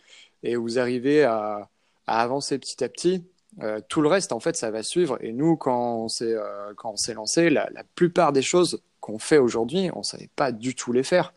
et 0.44 0.56
vous 0.56 0.80
arrivez 0.80 1.24
à, 1.24 1.70
à, 2.08 2.22
avancer 2.22 2.58
petit 2.58 2.84
à 2.84 2.90
petit, 2.90 3.24
euh, 3.62 3.82
tout 3.88 4.02
le 4.02 4.08
reste, 4.08 4.32
en 4.32 4.40
fait, 4.40 4.56
ça 4.56 4.72
va 4.72 4.82
suivre. 4.82 5.18
Et 5.22 5.32
nous, 5.32 5.58
quand 5.58 5.98
on 5.98 6.08
s'est 6.08 6.34
euh, 6.34 6.74
lancé, 7.14 7.52
la, 7.52 7.70
la, 7.72 7.84
plupart 7.96 8.34
des 8.34 8.42
choses 8.42 8.82
qu'on 9.00 9.20
fait 9.20 9.38
aujourd'hui, 9.38 9.92
on 9.94 10.02
savait 10.02 10.30
pas 10.36 10.52
du 10.52 10.74
tout 10.74 10.92
les 10.92 11.04
faire. 11.04 11.34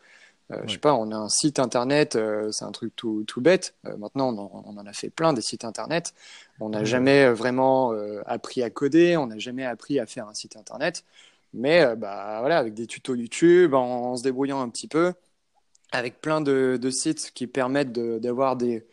Euh, 0.51 0.61
Je 0.67 0.73
sais 0.73 0.77
pas, 0.79 0.93
on 0.93 1.11
a 1.11 1.15
un 1.15 1.29
site 1.29 1.59
internet, 1.59 2.15
euh, 2.15 2.51
c'est 2.51 2.65
un 2.65 2.71
truc 2.71 2.95
tout, 2.95 3.23
tout 3.27 3.41
bête. 3.41 3.73
Euh, 3.85 3.97
maintenant, 3.97 4.33
on 4.33 4.37
en, 4.37 4.63
on 4.65 4.77
en, 4.77 4.85
a 4.85 4.93
fait 4.93 5.09
plein 5.09 5.33
des 5.33 5.41
sites 5.41 5.65
internet. 5.65 6.13
On 6.59 6.69
n'a 6.69 6.83
jamais 6.83 7.29
vraiment 7.29 7.93
appris 8.25 8.63
à 8.63 8.69
coder, 8.69 9.17
on 9.17 9.27
n'a 9.27 9.39
jamais 9.39 9.65
appris 9.65 9.99
à 9.99 10.05
faire 10.05 10.27
un 10.27 10.33
site 10.33 10.55
internet. 10.55 11.03
Mais 11.55 11.81
euh, 11.81 11.95
bah, 11.95 12.37
voilà, 12.41 12.57
avec 12.59 12.73
des 12.73 12.85
tutos 12.85 13.15
YouTube, 13.15 13.73
en, 13.73 14.17
se 14.17 14.23
débrouillant 14.23 14.61
un 14.61 14.69
petit 14.69 14.87
peu, 14.87 15.13
avec 15.91 16.21
plein 16.21 16.41
de, 16.41 16.77
de 16.81 16.89
sites 16.89 17.31
qui 17.33 17.47
permettent 17.47 17.93
d'avoir 17.93 18.57
des, 18.57 18.85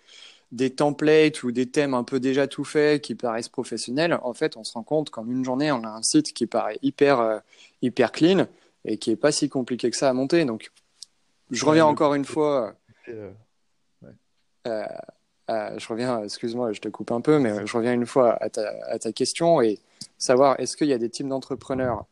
des 0.52 0.70
templates 0.70 1.42
ou 1.42 1.52
des 1.52 1.66
thèmes 1.66 1.94
un 1.94 2.04
peu 2.04 2.20
déjà 2.20 2.46
tout 2.46 2.64
faits 2.64 3.02
qui 3.02 3.16
paraissent 3.16 3.48
professionnels, 3.48 4.18
en 4.22 4.32
fait, 4.34 4.56
on 4.56 4.64
se 4.64 4.74
rend 4.74 4.84
compte 4.84 5.10
qu'en 5.10 5.26
une 5.26 5.44
journée, 5.44 5.72
on 5.72 5.82
a 5.84 5.88
un 5.88 6.02
site 6.02 6.32
qui 6.32 6.46
paraît 6.46 6.78
hyper, 6.82 7.20
euh, 7.20 7.38
hyper 7.82 8.12
clean 8.12 8.46
et 8.84 8.96
qui 8.98 9.10
est 9.10 9.16
pas 9.16 9.32
si 9.32 9.48
compliqué 9.48 9.90
que 9.90 9.96
ça 9.96 10.08
à 10.08 10.12
monter. 10.12 10.44
Donc, 10.44 10.70
je 11.52 11.64
reviens 11.64 11.86
encore 11.86 12.14
une 12.14 12.24
fois. 12.24 12.74
Euh, 13.08 13.30
euh, 14.66 15.78
je 15.78 15.88
reviens, 15.88 16.22
excuse-moi, 16.24 16.72
je 16.72 16.80
te 16.80 16.88
coupe 16.88 17.10
un 17.10 17.20
peu, 17.20 17.38
mais 17.38 17.66
je 17.66 17.76
reviens 17.76 17.92
une 17.92 18.06
fois 18.06 18.42
à 18.42 18.48
ta, 18.48 18.72
à 18.86 18.98
ta 18.98 19.12
question 19.12 19.60
et 19.60 19.78
savoir 20.18 20.58
est-ce 20.60 20.76
qu'il 20.76 20.88
y 20.88 20.92
a 20.92 20.98
des 20.98 21.10
types 21.10 21.28
d'entrepreneurs 21.28 22.06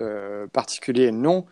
euh, 0.00 0.46
particulier, 0.48 1.12
non. 1.12 1.46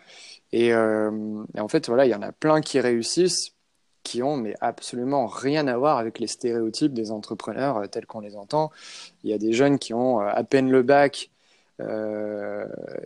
Euh, 0.55 1.45
et, 1.55 1.61
en 1.61 1.69
fait, 1.69 1.87
voilà, 1.89 2.07
il 2.07 2.11
y 2.11 2.15
en 2.15 2.23
a 2.23 2.33
plein 2.33 2.61
qui 2.61 2.81
réussissent, 2.81 3.55
qui 4.03 4.23
ont 4.23 4.37
mais 4.37 4.55
absolument 4.61 5.27
rien 5.27 5.69
à 5.69 5.77
voir 5.77 5.99
avec 5.99 6.19
les 6.19 6.27
stéréotypes 6.27 6.93
des 6.93 7.11
entrepreneurs 7.11 7.77
euh, 7.77 7.87
tels 7.87 8.07
qu'on 8.07 8.21
les 8.21 8.37
entend. 8.37 8.71
Il 9.25 9.31
y 9.31 9.35
a 9.35 9.39
des 9.39 9.53
jeunes 9.53 9.79
qui 9.79 9.95
ont 9.95 10.21
à 10.21 10.43
peine 10.43 10.71
le 10.71 10.83
bac 10.83 11.31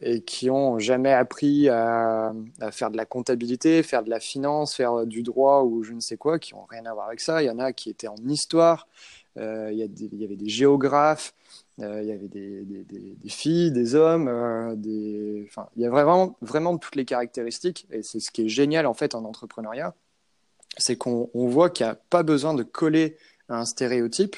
et 0.00 0.20
qui 0.22 0.50
ont 0.50 0.78
jamais 0.78 1.12
appris 1.12 1.68
à, 1.68 2.32
faire 2.70 2.90
de 2.90 2.96
la 2.96 3.04
comptabilité, 3.04 3.82
faire 3.82 4.02
de 4.02 4.10
la 4.10 4.20
finance, 4.20 4.74
faire 4.74 5.06
du 5.06 5.22
droit 5.22 5.62
ou 5.62 5.82
je 5.82 5.92
ne 5.92 6.00
sais 6.00 6.16
quoi, 6.16 6.38
qui 6.38 6.54
ont 6.54 6.64
rien 6.64 6.84
à 6.86 6.94
voir 6.94 7.06
avec 7.06 7.20
ça. 7.20 7.42
Il 7.42 7.46
y 7.46 7.50
en 7.50 7.58
a 7.58 7.72
qui 7.72 7.90
étaient 7.90 8.08
en 8.08 8.16
histoire, 8.26 8.88
il, 9.36 9.72
y 9.72 9.82
il, 9.82 10.20
y 10.20 10.24
avait 10.24 10.36
des 10.36 10.48
géographes, 10.48 11.34
euh, 11.80 12.02
il 12.02 12.08
y 12.08 12.12
avait 12.12 12.28
des, 12.28 13.28
filles, 13.28 13.72
des 13.72 13.94
hommes, 13.94 14.28
euh. 14.28 15.44
Enfin, 15.46 15.68
il 15.76 15.82
y 15.82 15.86
a 15.86 15.90
vraiment, 15.90 16.36
vraiment 16.40 16.78
toutes 16.78 16.94
les 16.94 17.04
caractéristiques. 17.04 17.86
Et 17.90 18.02
c'est 18.02 18.20
ce 18.20 18.30
qui 18.30 18.42
est 18.42 18.48
génial 18.48 18.86
en 18.86 18.94
fait 18.94 19.14
en 19.14 19.24
entrepreneuriat, 19.24 19.94
c'est 20.76 20.96
qu'on 20.96 21.30
on 21.34 21.48
voit 21.48 21.70
qu'il 21.70 21.86
n'y 21.86 21.90
a 21.90 21.96
pas 22.10 22.22
besoin 22.22 22.54
de 22.54 22.62
coller 22.62 23.16
à 23.48 23.58
un 23.58 23.64
stéréotype. 23.64 24.36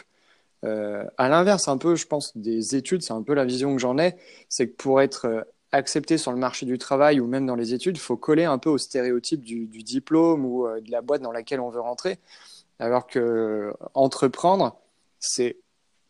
Euh, 0.64 1.04
à 1.18 1.28
l'inverse, 1.28 1.68
un 1.68 1.78
peu, 1.78 1.96
je 1.96 2.06
pense, 2.06 2.36
des 2.36 2.76
études, 2.76 3.02
c'est 3.02 3.12
un 3.12 3.22
peu 3.22 3.34
la 3.34 3.44
vision 3.44 3.74
que 3.74 3.80
j'en 3.80 3.98
ai, 3.98 4.16
c'est 4.48 4.68
que 4.68 4.76
pour 4.76 5.00
être 5.00 5.26
euh, 5.26 5.42
accepté 5.72 6.18
sur 6.18 6.32
le 6.32 6.38
marché 6.38 6.66
du 6.66 6.78
travail 6.78 7.20
ou 7.20 7.26
même 7.26 7.46
dans 7.46 7.56
les 7.56 7.74
études, 7.74 7.96
il 7.96 8.00
faut 8.00 8.16
coller 8.16 8.44
un 8.44 8.58
peu 8.58 8.70
au 8.70 8.78
stéréotype 8.78 9.42
du, 9.42 9.66
diplôme 9.66 10.44
ou 10.44 10.66
de 10.66 10.90
la 10.90 11.02
boîte 11.02 11.22
dans 11.22 11.32
laquelle 11.32 11.60
on 11.60 11.68
veut 11.68 11.80
rentrer. 11.80 12.18
Alors 12.78 13.06
que 13.06 13.72
entreprendre, 13.94 14.78
c'est 15.18 15.58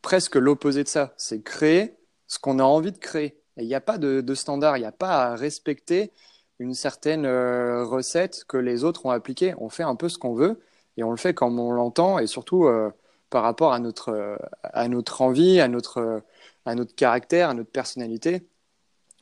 presque 0.03 0.37
l'opposé 0.37 0.85
de 0.85 0.89
ça. 0.89 1.15
C'est 1.17 1.43
créer 1.43 1.97
ce 2.29 2.39
qu'on 2.39 2.59
a 2.59 2.63
envie 2.63 2.93
de 2.93 2.99
créer. 2.99 3.41
Il 3.57 3.67
n'y 3.67 3.75
a 3.75 3.81
pas 3.81 3.99
de, 3.99 4.35
standard, 4.35 4.77
il 4.77 4.81
n'y 4.81 4.87
a 4.87 4.93
pas 4.93 5.33
à 5.33 5.35
respecter 5.35 6.13
une 6.59 6.75
certaine 6.75 7.27
euh, 7.27 7.85
recette 7.85 8.45
que 8.47 8.57
les 8.57 8.85
autres 8.85 9.07
ont 9.07 9.11
appliquée. 9.11 9.55
On 9.59 9.69
fait 9.69 9.83
un 9.83 9.95
peu 9.95 10.09
ce 10.09 10.19
qu'on 10.19 10.35
veut 10.35 10.61
et 10.97 11.05
on 11.05 11.11
le 11.11 11.17
fait 11.17 11.35
comme 11.35 11.59
on 11.59 11.73
l'entend 11.73 12.19
et 12.19 12.27
surtout 12.27 12.67
euh, 12.67 12.91
par 13.31 13.43
rapport 13.43 13.73
à 13.73 13.79
notre, 13.79 14.11
euh, 14.11 14.37
à 14.63 14.89
notre 14.89 15.23
envie, 15.23 15.61
à 15.61 15.69
notre, 15.69 16.23
à 16.65 16.75
notre 16.75 16.95
caractère, 16.95 17.51
à 17.51 17.55
notre 17.55 17.71
personnalité. 17.71 18.43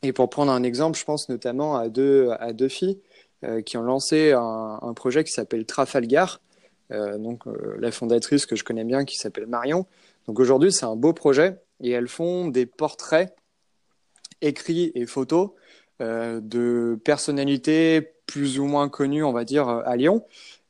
Et 0.02 0.12
pour 0.12 0.28
prendre 0.30 0.52
un 0.52 0.62
exemple, 0.62 0.98
je 0.98 1.04
pense 1.04 1.28
notamment 1.28 1.76
à 1.76 1.88
deux, 1.88 2.30
à 2.38 2.52
deux 2.52 2.68
filles 2.68 3.00
qui 3.66 3.76
ont 3.76 3.82
lancé 3.82 4.32
un, 4.32 4.78
un 4.80 4.94
projet 4.94 5.22
qui 5.22 5.30
s'appelle 5.30 5.66
Trafalgar. 5.66 6.40
donc 6.90 7.44
la 7.78 7.90
fondatrice 7.90 8.46
que 8.46 8.56
je 8.56 8.64
connais 8.64 8.84
bien 8.84 9.04
qui 9.04 9.18
s'appelle 9.18 9.46
Marion, 9.46 9.86
donc 10.26 10.40
aujourd'hui, 10.40 10.72
c'est 10.72 10.86
un 10.86 10.96
beau 10.96 11.12
projet 11.12 11.58
et 11.80 11.90
elles 11.90 12.08
font 12.08 12.48
des 12.48 12.66
portraits 12.66 13.34
écrits 14.40 14.92
et 14.94 15.06
photos 15.06 15.50
euh, 16.00 16.40
de 16.40 16.98
personnalités 17.04 18.00
plus 18.26 18.58
ou 18.58 18.66
moins 18.66 18.88
connues, 18.88 19.24
on 19.24 19.32
va 19.32 19.44
dire, 19.44 19.68
à 19.68 19.96
Lyon, 19.96 20.24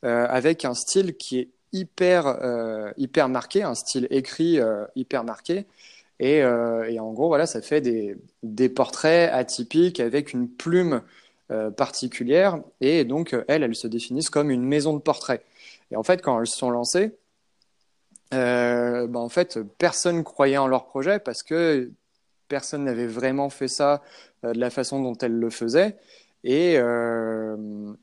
euh, 0.05 0.27
avec 0.29 0.65
un 0.65 0.75
style 0.75 1.17
qui 1.17 1.39
est 1.39 1.51
hyper, 1.75 2.27
euh, 2.27 2.93
hyper 2.97 3.29
marqué, 3.29 3.63
un 3.63 3.75
style 3.75 4.07
écrit 4.11 4.59
euh, 4.61 4.87
hyper 4.97 5.25
marqué. 5.25 5.67
Et, 6.21 6.43
euh, 6.43 6.89
et, 6.89 7.01
en 7.01 7.13
gros, 7.13 7.27
voilà, 7.29 7.45
ça 7.47 7.61
fait 7.61 7.81
des, 7.81 8.17
des 8.43 8.69
portraits 8.69 9.31
atypiques 9.33 10.01
avec 10.01 10.33
une 10.33 10.49
plume 10.49 11.03
particulière. 11.77 12.59
Et 12.81 13.05
donc, 13.05 13.37
elles, 13.49 13.63
elles 13.63 13.77
se 13.77 13.87
définissent 13.87 14.31
comme 14.31 14.51
une 14.51 14.65
maison 14.65 14.95
de 14.95 14.99
portraits. 14.99 15.45
Et 15.91 15.97
en 15.97 16.03
fait, 16.03 16.23
quand 16.23 16.41
elles 16.41 16.47
se 16.47 16.57
sont 16.57 16.71
lancées, 16.71 17.13
bah, 18.31 19.07
en 19.15 19.29
fait, 19.29 19.61
personne 19.79 20.25
croyait 20.25 20.57
en 20.57 20.67
leur 20.67 20.87
projet 20.87 21.19
parce 21.19 21.43
que 21.43 21.91
personne 22.49 22.85
n'avait 22.85 23.07
vraiment 23.07 23.51
fait 23.51 23.69
ça 23.69 24.03
de 24.43 24.59
la 24.59 24.71
façon 24.71 25.03
dont 25.03 25.17
elles 25.19 25.39
le 25.39 25.51
faisaient. 25.51 25.97
Et, 26.45 26.75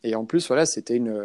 et 0.04 0.16
en 0.16 0.26
plus, 0.26 0.48
voilà, 0.48 0.66
c'était 0.66 0.96
une, 0.96 1.16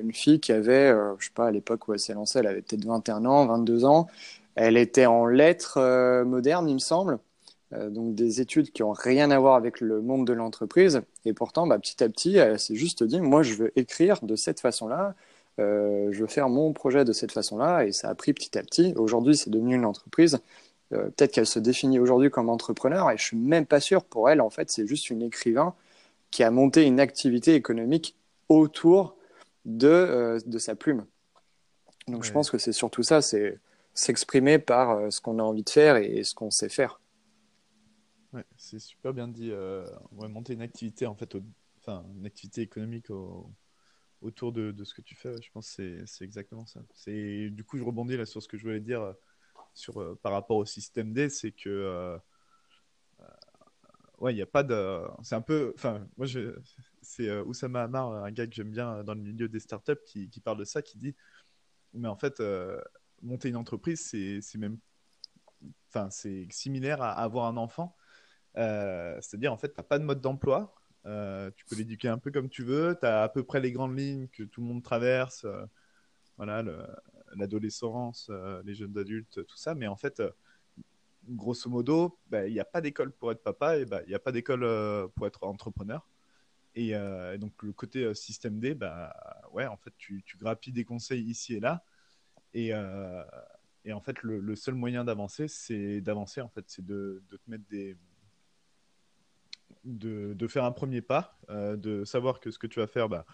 une 0.00 0.12
fille 0.12 0.40
qui 0.40 0.52
avait, 0.52 0.90
je 1.18 1.26
sais 1.26 1.32
pas, 1.34 1.48
à 1.48 1.50
l'époque 1.50 1.86
où 1.86 1.92
elle 1.92 2.00
s'est 2.00 2.14
lancée, 2.14 2.38
elle 2.38 2.46
avait 2.46 2.62
peut-être 2.62 2.84
21 2.84 3.24
ans, 3.26 3.46
22 3.46 3.84
ans. 3.84 4.08
Elle 4.54 4.76
était 4.76 5.06
en 5.06 5.26
lettres 5.26 6.24
modernes, 6.24 6.68
il 6.68 6.74
me 6.74 6.78
semble. 6.78 7.18
Euh, 7.74 7.88
donc 7.90 8.14
des 8.14 8.40
études 8.40 8.70
qui 8.70 8.82
ont 8.82 8.92
rien 8.92 9.30
à 9.30 9.38
voir 9.38 9.54
avec 9.54 9.80
le 9.80 10.00
monde 10.02 10.26
de 10.26 10.32
l'entreprise. 10.32 11.02
Et 11.24 11.32
pourtant, 11.32 11.66
bah, 11.66 11.78
petit 11.78 12.02
à 12.02 12.08
petit, 12.08 12.36
elle 12.36 12.58
s'est 12.58 12.74
juste 12.74 13.02
dit, 13.02 13.20
moi, 13.20 13.42
je 13.42 13.54
veux 13.54 13.78
écrire 13.78 14.20
de 14.22 14.36
cette 14.36 14.60
façon-là, 14.60 15.14
euh, 15.58 16.08
je 16.10 16.20
veux 16.20 16.26
faire 16.26 16.48
mon 16.48 16.72
projet 16.72 17.04
de 17.04 17.12
cette 17.12 17.32
façon-là, 17.32 17.84
et 17.84 17.92
ça 17.92 18.08
a 18.08 18.14
pris 18.14 18.32
petit 18.32 18.58
à 18.58 18.62
petit. 18.62 18.94
Aujourd'hui, 18.96 19.36
c'est 19.36 19.50
devenu 19.50 19.74
une 19.76 19.84
entreprise. 19.84 20.38
Euh, 20.92 21.04
peut-être 21.04 21.32
qu'elle 21.32 21.46
se 21.46 21.58
définit 21.58 21.98
aujourd'hui 21.98 22.30
comme 22.30 22.48
entrepreneur, 22.48 23.10
et 23.10 23.16
je 23.16 23.24
suis 23.24 23.36
même 23.36 23.66
pas 23.66 23.80
sûr 23.80 24.04
pour 24.04 24.28
elle. 24.28 24.40
En 24.40 24.50
fait, 24.50 24.70
c'est 24.70 24.86
juste 24.86 25.10
une 25.10 25.22
écrivain 25.22 25.74
qui 26.32 26.42
a 26.42 26.50
monté 26.50 26.84
une 26.84 26.98
activité 26.98 27.54
économique 27.54 28.16
autour 28.48 29.16
de, 29.64 30.38
de 30.44 30.58
sa 30.58 30.74
plume. 30.74 31.06
Donc, 32.08 32.24
je 32.24 32.32
pense 32.32 32.50
que 32.50 32.58
c'est 32.58 32.72
surtout 32.72 33.04
ça, 33.04 33.22
c'est 33.22 33.60
s'exprimer 33.94 34.58
par 34.58 35.12
ce 35.12 35.20
qu'on 35.20 35.38
a 35.38 35.42
envie 35.42 35.62
de 35.62 35.70
faire 35.70 35.96
et 35.96 36.24
ce 36.24 36.34
qu'on 36.34 36.50
sait 36.50 36.68
faire. 36.68 36.98
Ouais, 38.32 38.44
c'est 38.56 38.78
super 38.78 39.12
bien 39.12 39.28
dit. 39.28 39.50
Euh, 39.50 39.86
on 40.16 40.22
va 40.22 40.28
monter 40.28 40.54
une 40.54 40.62
activité, 40.62 41.06
en 41.06 41.14
fait, 41.14 41.36
enfin, 41.80 42.04
une 42.16 42.24
activité 42.24 42.62
économique 42.62 43.08
autour 44.22 44.52
de, 44.52 44.72
de, 44.72 44.84
ce 44.84 44.94
que 44.94 45.02
tu 45.02 45.14
fais. 45.14 45.34
Je 45.42 45.50
pense 45.52 45.76
que 45.76 46.04
c'est 46.06 46.24
exactement 46.24 46.64
ça. 46.66 46.80
Du 47.06 47.64
coup, 47.64 47.76
je 47.76 47.84
rebondis 47.84 48.16
là 48.16 48.24
sur 48.24 48.42
ce 48.42 48.48
que 48.48 48.56
je 48.56 48.62
voulais 48.62 48.80
dire 48.80 49.02
euh, 49.02 49.12
sur, 49.74 50.00
euh, 50.00 50.18
par 50.22 50.32
rapport 50.32 50.56
au 50.56 50.64
système 50.64 51.12
D, 51.12 51.28
c'est 51.28 51.52
que. 51.52 52.18
Ouais, 54.22 54.32
il 54.32 54.36
n'y 54.36 54.42
a 54.42 54.46
pas 54.46 54.62
de. 54.62 55.00
C'est 55.22 55.34
un 55.34 55.42
peu. 55.42 55.72
Enfin, 55.76 56.06
moi, 56.16 56.26
je... 56.26 56.56
c'est 57.02 57.30
Oussama 57.40 57.82
Hamar, 57.82 58.12
un 58.24 58.30
gars 58.32 58.46
que 58.46 58.54
j'aime 58.54 58.70
bien 58.70 59.04
dans 59.04 59.14
le 59.14 59.20
milieu 59.20 59.48
des 59.48 59.60
startups, 59.60 60.02
qui, 60.06 60.30
qui 60.30 60.40
parle 60.40 60.58
de 60.58 60.64
ça, 60.64 60.82
qui 60.82 60.98
dit 60.98 61.14
Mais 61.94 62.08
en 62.08 62.16
fait, 62.16 62.42
monter 63.22 63.48
une 63.50 63.56
entreprise, 63.56 64.00
c'est 64.00 64.58
même. 64.58 64.78
Enfin, 65.88 66.10
c'est 66.10 66.46
similaire 66.50 67.02
à 67.02 67.12
avoir 67.12 67.46
un 67.46 67.56
enfant 67.56 67.96
euh, 68.56 69.18
c'est-à-dire, 69.20 69.52
en 69.52 69.56
fait, 69.56 69.68
tu 69.68 69.74
n'as 69.78 69.84
pas 69.84 69.98
de 69.98 70.04
mode 70.04 70.20
d'emploi. 70.20 70.74
Euh, 71.06 71.50
tu 71.56 71.64
peux 71.64 71.76
l'éduquer 71.76 72.08
un 72.08 72.18
peu 72.18 72.30
comme 72.30 72.48
tu 72.48 72.62
veux. 72.64 72.96
Tu 73.00 73.06
as 73.06 73.22
à 73.22 73.28
peu 73.28 73.42
près 73.44 73.60
les 73.60 73.72
grandes 73.72 73.98
lignes 73.98 74.28
que 74.28 74.42
tout 74.42 74.60
le 74.60 74.66
monde 74.66 74.82
traverse. 74.82 75.44
Euh, 75.44 75.64
voilà, 76.36 76.64
l'adolescence, 77.36 78.30
les 78.64 78.74
jeunes 78.74 78.96
adultes, 78.98 79.44
tout 79.46 79.56
ça. 79.56 79.74
Mais 79.74 79.86
en 79.86 79.96
fait, 79.96 80.22
grosso 81.28 81.68
modo, 81.70 82.18
bah, 82.28 82.46
il 82.46 82.52
n'y 82.52 82.60
a 82.60 82.64
pas 82.64 82.80
d'école 82.80 83.12
pour 83.12 83.32
être 83.32 83.42
papa 83.42 83.78
et 83.78 83.84
bah, 83.84 84.02
il 84.04 84.08
n'y 84.08 84.14
a 84.14 84.18
pas 84.18 84.32
d'école 84.32 84.60
pour 85.14 85.26
être 85.26 85.44
entrepreneur. 85.44 86.06
Et, 86.74 86.94
donc, 87.38 87.62
le 87.62 87.72
côté 87.72 88.14
système 88.14 88.58
D, 88.58 88.74
bah, 88.74 89.14
ouais, 89.52 89.66
en 89.66 89.76
fait, 89.76 89.92
tu, 89.98 90.22
tu 90.24 90.36
grappilles 90.38 90.72
des 90.72 90.84
conseils 90.84 91.22
ici 91.22 91.54
et 91.54 91.60
là. 91.60 91.84
Et, 92.54 92.72
et 93.84 93.92
en 93.92 94.00
fait, 94.00 94.22
le, 94.22 94.54
seul 94.54 94.74
moyen 94.74 95.04
d'avancer, 95.04 95.48
c'est 95.48 96.00
d'avancer, 96.00 96.40
en 96.40 96.48
fait, 96.48 96.64
c'est 96.68 96.84
de, 96.84 97.22
te 97.30 97.50
mettre 97.50 97.64
des, 97.68 97.96
de, 99.84 100.34
de, 100.34 100.48
faire 100.48 100.64
un 100.64 100.72
premier 100.72 101.02
pas, 101.02 101.36
euh, 101.50 101.76
de 101.76 102.04
savoir 102.04 102.38
que 102.38 102.50
ce 102.50 102.58
que 102.58 102.68
tu 102.68 102.78
vas 102.78 102.86
faire, 102.86 103.08
bah, 103.08 103.26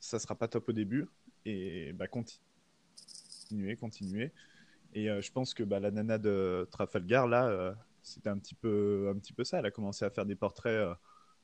ça 0.00 0.18
sera 0.18 0.34
pas 0.34 0.48
top 0.48 0.68
au 0.68 0.72
début, 0.72 1.08
et 1.46 1.94
bah, 1.94 2.08
continuer, 2.08 3.76
continuer. 3.76 4.32
Et 4.94 5.10
euh, 5.10 5.20
je 5.20 5.32
pense 5.32 5.54
que 5.54 5.62
bah, 5.62 5.80
la 5.80 5.90
nana 5.90 6.18
de 6.18 6.68
Trafalgar, 6.70 7.26
là, 7.26 7.48
euh, 7.48 7.74
c'était 8.02 8.30
un 8.30 8.38
petit, 8.38 8.54
peu, 8.54 9.10
un 9.14 9.18
petit 9.18 9.32
peu 9.32 9.44
ça. 9.44 9.58
Elle 9.58 9.66
a 9.66 9.70
commencé 9.70 10.04
à 10.04 10.10
faire 10.10 10.26
des 10.26 10.36
portraits 10.36 10.88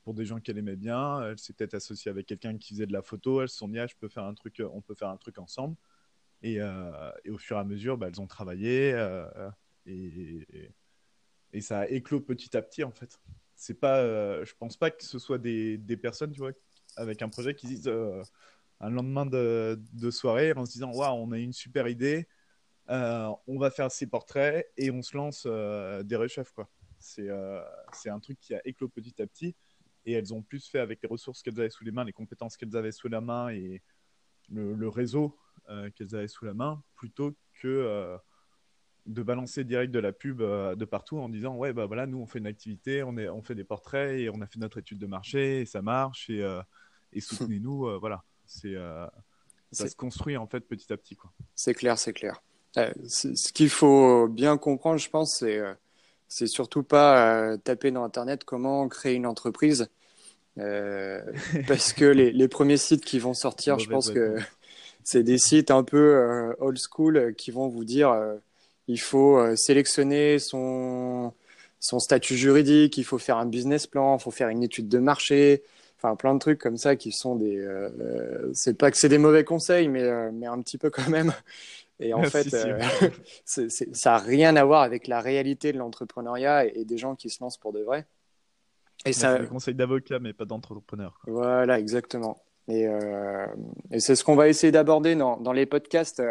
pour 0.04 0.14
des 0.14 0.24
gens 0.24 0.40
qu'elle 0.40 0.58
aimait 0.58 0.76
bien. 0.76 1.22
Elle 1.22 1.38
s'est 1.38 1.52
peut-être 1.52 1.74
associée 1.74 2.10
avec 2.10 2.26
quelqu'un 2.26 2.56
qui 2.56 2.74
faisait 2.74 2.86
de 2.86 2.92
la 2.92 3.02
photo. 3.02 3.42
Elles 3.42 3.48
se 3.48 3.56
sont 3.56 3.68
dit, 3.68 3.78
ah, 3.78 3.86
je 3.86 3.94
peux 3.98 4.08
faire 4.08 4.24
un 4.24 4.34
truc, 4.34 4.62
on 4.72 4.80
peut 4.80 4.94
faire 4.94 5.08
un 5.08 5.16
truc 5.16 5.38
ensemble. 5.38 5.76
Et, 6.42 6.60
au 6.62 7.38
fur 7.38 7.56
et 7.56 7.60
à 7.60 7.64
mesure, 7.64 7.98
bah, 7.98 8.08
elles 8.08 8.20
ont 8.20 8.26
travaillé 8.26 8.94
et, 9.86 11.60
ça 11.60 11.80
a 11.80 11.86
éclos 11.88 12.20
petit 12.20 12.56
à 12.56 12.62
petit, 12.62 12.84
en 12.84 12.92
fait 12.92 13.18
c'est 13.60 13.74
pas, 13.74 13.98
euh, 13.98 14.42
je 14.46 14.54
pense 14.58 14.78
pas 14.78 14.90
que 14.90 15.04
ce 15.04 15.18
soit 15.18 15.36
des, 15.36 15.76
des, 15.76 15.98
personnes, 15.98 16.32
tu 16.32 16.40
vois, 16.40 16.52
avec 16.96 17.20
un 17.20 17.28
projet 17.28 17.54
qui 17.54 17.66
disent 17.66 17.88
euh, 17.88 18.22
un 18.80 18.88
lendemain 18.88 19.26
de, 19.26 19.78
de, 19.92 20.10
soirée 20.10 20.54
en 20.54 20.64
se 20.64 20.72
disant, 20.72 20.92
waouh, 20.92 21.14
on 21.14 21.30
a 21.30 21.38
une 21.38 21.52
super 21.52 21.86
idée, 21.86 22.20
euh, 22.20 22.24
on 22.90 23.58
va 23.58 23.70
faire 23.70 23.90
ces 23.90 24.06
portraits 24.06 24.70
et 24.76 24.90
on 24.90 25.02
se 25.02 25.16
lance 25.16 25.46
des 25.46 26.16
rechefs, 26.16 26.52
quoi. 26.52 26.68
C'est 26.98 27.28
c'est 27.92 28.10
un 28.10 28.20
truc 28.20 28.38
qui 28.40 28.54
a 28.54 28.60
éclos 28.64 28.88
petit 28.88 29.22
à 29.22 29.26
petit 29.26 29.56
et 30.04 30.12
elles 30.12 30.34
ont 30.34 30.42
plus 30.42 30.68
fait 30.68 30.80
avec 30.80 31.02
les 31.02 31.08
ressources 31.08 31.42
qu'elles 31.42 31.58
avaient 31.60 31.70
sous 31.70 31.84
les 31.84 31.92
mains, 31.92 32.04
les 32.04 32.12
compétences 32.12 32.56
qu'elles 32.56 32.76
avaient 32.76 32.92
sous 32.92 33.08
la 33.08 33.20
main 33.20 33.48
et 33.48 33.82
le, 34.50 34.74
le 34.74 34.88
réseau 34.88 35.38
qu'elles 35.94 36.14
avaient 36.14 36.28
sous 36.28 36.44
la 36.44 36.54
main, 36.54 36.82
plutôt 36.96 37.34
que 37.60 38.18
de 39.06 39.22
balancer 39.22 39.64
direct 39.64 39.92
de 39.92 39.98
la 39.98 40.12
pub 40.12 40.40
euh, 40.40 40.74
de 40.74 40.84
partout 40.84 41.18
en 41.18 41.28
disant 41.28 41.56
ouais 41.56 41.72
bah 41.72 41.86
voilà 41.86 42.06
nous 42.06 42.18
on 42.18 42.26
fait 42.26 42.38
une 42.38 42.46
activité 42.46 43.02
on 43.02 43.16
est 43.16 43.28
on 43.28 43.42
fait 43.42 43.54
des 43.54 43.64
portraits 43.64 44.18
et 44.18 44.30
on 44.30 44.40
a 44.40 44.46
fait 44.46 44.58
notre 44.58 44.78
étude 44.78 44.98
de 44.98 45.06
marché 45.06 45.60
et 45.60 45.66
ça 45.66 45.82
marche 45.82 46.30
et, 46.30 46.42
euh, 46.42 46.62
et 47.12 47.20
soutenez-nous 47.20 47.86
euh, 47.86 47.98
voilà. 47.98 48.24
C'est 48.46 48.74
ça 49.72 49.88
se 49.88 49.94
construit 49.94 50.36
en 50.36 50.48
fait 50.48 50.60
petit 50.60 50.92
à 50.92 50.96
petit 50.96 51.14
quoi. 51.14 51.32
C'est 51.54 51.74
clair 51.74 51.96
c'est 51.98 52.12
clair 52.12 52.42
ce 52.74 53.52
qu'il 53.52 53.68
faut 53.68 54.28
bien 54.28 54.56
comprendre 54.56 54.98
je 54.98 55.10
pense 55.10 55.38
c'est 55.38 55.60
c'est 56.28 56.46
surtout 56.46 56.82
pas 56.82 57.56
taper 57.64 57.90
dans 57.90 58.04
internet 58.04 58.44
comment 58.44 58.88
créer 58.88 59.14
une 59.14 59.26
entreprise. 59.26 59.88
Parce 61.68 61.94
que 61.94 62.04
les, 62.04 62.32
les, 62.32 62.48
premiers 62.48 62.76
sites 62.76 63.02
qui 63.02 63.18
vont 63.18 63.32
sortir 63.32 63.78
je 63.78 63.88
pense 63.88 64.10
que 64.10 64.36
c'est 65.04 65.22
des 65.22 65.38
sites 65.38 65.70
un 65.70 65.82
peu 65.82 66.54
old 66.58 66.78
school 66.78 67.34
qui 67.34 67.50
vont 67.50 67.68
vous 67.68 67.84
dire 67.84 68.14
il 68.90 69.00
faut 69.00 69.38
euh, 69.38 69.54
sélectionner 69.54 70.40
son, 70.40 71.32
son 71.78 72.00
statut 72.00 72.36
juridique, 72.36 72.98
il 72.98 73.04
faut 73.04 73.18
faire 73.18 73.36
un 73.36 73.46
business 73.46 73.86
plan, 73.86 74.16
il 74.18 74.20
faut 74.20 74.32
faire 74.32 74.48
une 74.48 74.64
étude 74.64 74.88
de 74.88 74.98
marché, 74.98 75.62
enfin 76.02 76.16
plein 76.16 76.34
de 76.34 76.38
trucs 76.38 76.58
comme 76.58 76.76
ça 76.76 76.96
qui 76.96 77.12
sont 77.12 77.36
des. 77.36 77.58
Euh, 77.58 78.50
c'est 78.52 78.76
pas 78.76 78.90
que 78.90 78.96
c'est 78.96 79.08
des 79.08 79.18
mauvais 79.18 79.44
conseils, 79.44 79.88
mais, 79.88 80.02
euh, 80.02 80.30
mais 80.32 80.46
un 80.46 80.60
petit 80.60 80.78
peu 80.78 80.90
quand 80.90 81.08
même. 81.08 81.32
Et 81.98 82.14
en 82.14 82.22
fait, 82.22 82.48
ça 83.44 84.10
n'a 84.10 84.18
rien 84.18 84.56
à 84.56 84.64
voir 84.64 84.82
avec 84.82 85.06
la 85.06 85.20
réalité 85.20 85.72
de 85.72 85.78
l'entrepreneuriat 85.78 86.64
et, 86.64 86.84
des 86.84 86.96
gens 86.96 87.14
qui 87.14 87.28
se 87.28 87.42
lancent 87.42 87.58
pour 87.58 87.72
de 87.72 87.80
vrai. 87.80 88.06
Et 89.04 89.12
ça. 89.12 89.36
C'est 89.36 89.42
des 89.42 89.48
conseils 89.48 89.74
d'avocat, 89.74 90.18
mais 90.18 90.32
pas 90.32 90.46
d'entrepreneur. 90.46 91.20
Voilà, 91.26 91.78
exactement. 91.78 92.42
Et, 92.68 92.86
et 93.90 94.00
c'est 94.00 94.14
ce 94.14 94.22
qu'on 94.22 94.36
va 94.36 94.48
essayer 94.48 94.70
d'aborder 94.70 95.16
dans, 95.16 95.36
dans, 95.38 95.52
les 95.52 95.66
podcasts. 95.66 96.22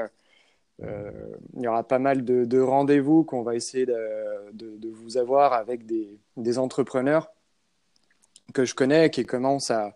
Euh, 0.84 1.12
il 1.56 1.64
y 1.64 1.68
aura 1.68 1.84
pas 1.84 2.00
mal 2.00 2.24
de, 2.24 2.60
rendez-vous 2.60 3.24
qu'on 3.24 3.44
va 3.44 3.56
essayer 3.56 3.86
de, 3.86 4.92
vous 4.92 5.18
avoir 5.18 5.54
avec 5.54 5.86
des, 5.86 6.58
entrepreneurs 6.58 7.32
que 8.54 8.66
je 8.66 8.76
connais 8.76 9.10
qui 9.10 9.26
commencent 9.26 9.72
à, 9.72 9.96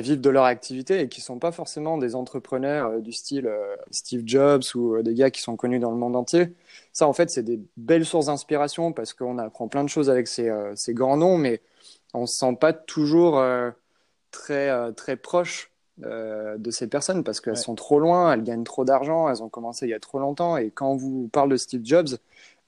vivre 0.00 0.20
de 0.20 0.30
leur 0.30 0.44
activité 0.44 1.00
et 1.00 1.08
qui 1.08 1.20
ne 1.20 1.24
sont 1.24 1.38
pas 1.40 1.50
forcément 1.50 1.98
des 1.98 2.14
entrepreneurs 2.14 2.90
euh, 2.90 3.00
du 3.00 3.12
style 3.12 3.48
euh, 3.48 3.74
Steve 3.90 4.22
Jobs 4.24 4.62
ou 4.76 5.02
des 5.02 5.14
gars 5.14 5.32
qui 5.32 5.42
sont 5.42 5.56
connus 5.56 5.80
dans 5.80 5.90
le 5.90 5.96
monde 5.96 6.14
entier. 6.14 6.54
Ça, 6.92 7.08
en 7.08 7.12
fait, 7.12 7.28
c'est 7.28 7.42
des 7.42 7.60
belles 7.76 8.06
sources 8.06 8.26
d'inspiration 8.26 8.92
parce 8.92 9.14
qu'on 9.14 9.38
apprend 9.38 9.66
plein 9.66 9.82
de 9.82 9.88
choses 9.88 10.10
avec 10.10 10.28
ces, 10.28 10.48
ces, 10.76 10.94
grands 10.94 11.16
noms, 11.16 11.38
mais 11.38 11.60
on 12.14 12.22
ne 12.22 12.26
se 12.26 12.38
sent 12.38 12.56
pas 12.60 12.72
toujours 12.72 13.42
très, 14.30 14.92
très 14.94 15.16
proche 15.16 15.72
euh, 16.04 16.58
de 16.58 16.70
ces 16.70 16.86
personnes 16.86 17.24
parce 17.24 17.40
qu'elles 17.40 17.56
sont 17.56 17.74
trop 17.74 17.98
loin, 17.98 18.32
elles 18.32 18.44
gagnent 18.44 18.62
trop 18.62 18.84
d'argent, 18.84 19.28
elles 19.28 19.42
ont 19.42 19.48
commencé 19.48 19.86
il 19.86 19.90
y 19.90 19.94
a 19.94 19.98
trop 19.98 20.20
longtemps. 20.20 20.56
Et 20.56 20.70
quand 20.70 20.92
on 20.92 20.96
vous 20.96 21.28
parle 21.28 21.50
de 21.50 21.56
Steve 21.56 21.80
Jobs, 21.84 22.18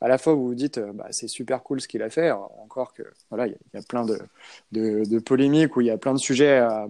à 0.01 0.09
la 0.09 0.19
fois 0.19 0.35
vous 0.35 0.47
vous 0.47 0.55
dites 0.55 0.79
euh, 0.79 0.93
bah, 0.93 1.07
c'est 1.11 1.29
super 1.29 1.63
cool 1.63 1.81
ce 1.81 1.89
qu'il 1.89 2.03
a 2.03 2.11
fait, 2.11 2.31
encore 2.31 2.93
que 2.93 3.03
voilà, 3.31 3.47
il 3.47 3.57
y, 3.75 3.77
a 3.77 3.83
plein 3.83 4.05
de, 4.05 5.19
polémiques 5.21 5.77
où 5.77 5.81
il 5.81 5.89
y 5.89 5.91
a 5.91 5.99
plein 5.99 6.15
de 6.15 6.19
sujets 6.19 6.61
euh, 6.61 6.87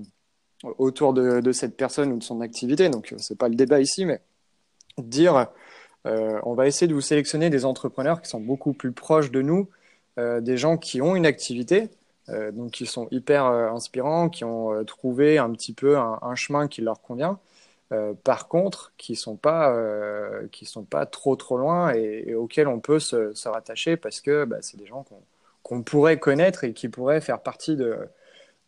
autour 0.79 1.13
de, 1.13 1.53
cette 1.53 1.77
personne 1.77 2.13
ou 2.13 2.19
de 2.19 2.25
son 2.25 2.41
activité. 2.41 2.89
Donc 2.89 3.15
c'est 3.19 3.39
pas 3.39 3.49
le 3.49 3.55
débat 3.55 3.81
ici, 3.81 4.05
mais 4.05 4.21
dire 4.99 5.47
on 6.05 6.55
va 6.55 6.67
essayer 6.67 6.87
de 6.87 6.95
vous 6.95 7.01
sélectionner 7.01 7.51
des 7.51 7.65
entrepreneurs 7.65 8.23
qui 8.23 8.29
sont 8.29 8.41
beaucoup 8.41 8.73
plus 8.73 8.93
proches 8.93 9.31
de 9.31 9.43
nous, 9.43 9.69
des 10.17 10.57
gens 10.57 10.77
qui 10.77 11.01
ont 11.01 11.17
une 11.17 11.27
activité 11.27 11.91
euh, 12.31 12.53
donc 12.53 12.73
qui 12.73 12.87
sont 12.87 13.09
hyper 13.11 13.47
euh, 13.47 13.71
inspirants, 13.71 14.29
qui 14.29 14.45
ont 14.45 14.73
euh, 14.73 14.85
trouvé 14.85 15.39
un 15.39 15.51
petit 15.51 15.73
peu 15.73 15.99
un, 15.99 16.35
chemin 16.35 16.69
qui 16.69 16.81
leur 16.81 17.01
convient. 17.01 17.39
Par 18.25 18.49
contre, 18.49 18.93
qui 18.97 19.17
sont 19.17 19.37
pas 19.37 19.77
qui 20.53 20.65
sont 20.65 20.85
pas 20.85 21.07
trop 21.07 21.37
trop 21.37 21.57
loin 21.59 21.93
et, 21.93 22.35
auxquels 22.35 22.69
on 22.69 22.81
peut 22.81 23.01
se, 23.01 23.49
rattacher 23.49 23.97
parce 23.97 24.21
que 24.21 24.45
bah, 24.45 24.59
c'est 24.61 24.77
des 24.77 24.87
gens 24.87 25.05
qu'on 25.63 25.83
pourrait 25.83 26.19
connaître 26.19 26.65
et 26.65 26.73
qui 26.73 26.89
pourraient 26.89 27.21
faire 27.21 27.43
partie 27.43 27.77
de, 27.77 28.09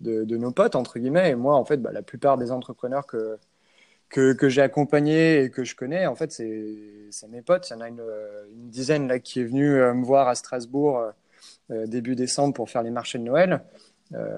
nos 0.00 0.52
potes 0.52 0.76
entre 0.76 0.98
guillemets. 0.98 1.30
Et 1.30 1.34
moi, 1.36 1.54
en 1.56 1.64
fait, 1.64 1.78
bah, 1.78 1.92
la 1.92 2.02
plupart 2.02 2.38
des 2.38 2.50
entrepreneurs 2.52 3.06
que 3.06 3.38
que, 4.08 4.48
j'ai 4.48 4.60
accompagnés 4.60 5.44
et 5.44 5.50
que 5.50 5.64
je 5.64 5.74
connais, 5.74 6.06
en 6.06 6.14
fait, 6.14 6.32
c'est 6.32 7.28
mes 7.28 7.42
potes. 7.42 7.70
Il 7.70 7.72
y 7.72 7.76
en 7.76 7.80
a 7.80 7.88
une, 7.88 8.02
une 8.52 8.68
dizaine 8.68 9.08
là 9.08 9.18
qui 9.18 9.40
est 9.40 9.44
venue 9.44 9.76
me 9.76 10.04
voir 10.04 10.28
à 10.28 10.34
Strasbourg 10.34 11.12
euh, 11.70 11.86
début 11.86 12.16
décembre 12.16 12.54
pour 12.54 12.70
faire 12.70 12.82
les 12.82 12.90
marchés 12.90 13.18
de 13.18 13.24
Noël. 13.24 13.62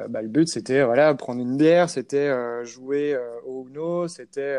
Bah, 0.08 0.22
le 0.22 0.28
but 0.28 0.48
c'était 0.48 0.84
voilà 0.84 1.14
prendre 1.14 1.40
une 1.40 1.56
bière, 1.56 1.90
c'était 1.90 2.30
jouer 2.64 3.18
au 3.46 3.66
Uno, 3.68 4.08
c'était 4.08 4.58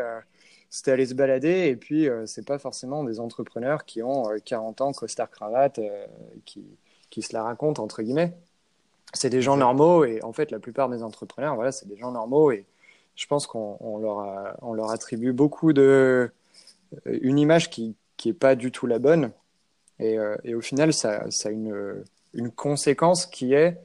c'était 0.68 0.90
aller 0.92 1.06
se 1.06 1.14
balader. 1.14 1.68
Et 1.68 1.76
puis 1.76 2.08
c'est 2.26 2.46
pas 2.46 2.58
forcément 2.58 3.04
des 3.04 3.20
entrepreneurs 3.20 3.84
qui 3.84 4.02
ont 4.02 4.24
40 4.44 4.80
ans, 4.80 4.92
costard 4.92 5.30
cravate, 5.30 5.80
qui 6.44 6.64
qui 7.10 7.22
se 7.22 7.32
la 7.32 7.42
racontent 7.42 7.82
entre 7.82 8.02
guillemets. 8.02 8.34
C'est 9.14 9.30
des 9.30 9.40
gens 9.42 9.56
normaux 9.56 10.04
et 10.04 10.22
en 10.22 10.32
fait 10.32 10.50
la 10.50 10.58
plupart 10.58 10.88
des 10.88 11.02
entrepreneurs 11.02 11.54
voilà 11.54 11.72
c'est 11.72 11.86
des 11.88 11.96
gens 11.96 12.12
normaux 12.12 12.50
et 12.50 12.66
je 13.14 13.26
pense 13.26 13.46
qu'on 13.46 13.98
leur, 13.98 14.56
on 14.62 14.74
leur 14.74 14.90
attribue 14.90 15.32
beaucoup 15.32 15.72
de 15.72 16.30
une 17.06 17.38
image 17.38 17.70
qui 17.70 17.96
qui 18.16 18.30
est 18.30 18.34
pas 18.34 18.54
du 18.54 18.72
tout 18.72 18.86
la 18.86 18.98
bonne 18.98 19.30
et, 19.98 20.18
euh, 20.18 20.36
et 20.44 20.54
au 20.54 20.60
final 20.60 20.92
ça, 20.92 21.24
ça 21.30 21.48
a 21.48 21.52
une, 21.52 22.04
une 22.34 22.50
conséquence 22.50 23.26
qui 23.26 23.54
est 23.54 23.78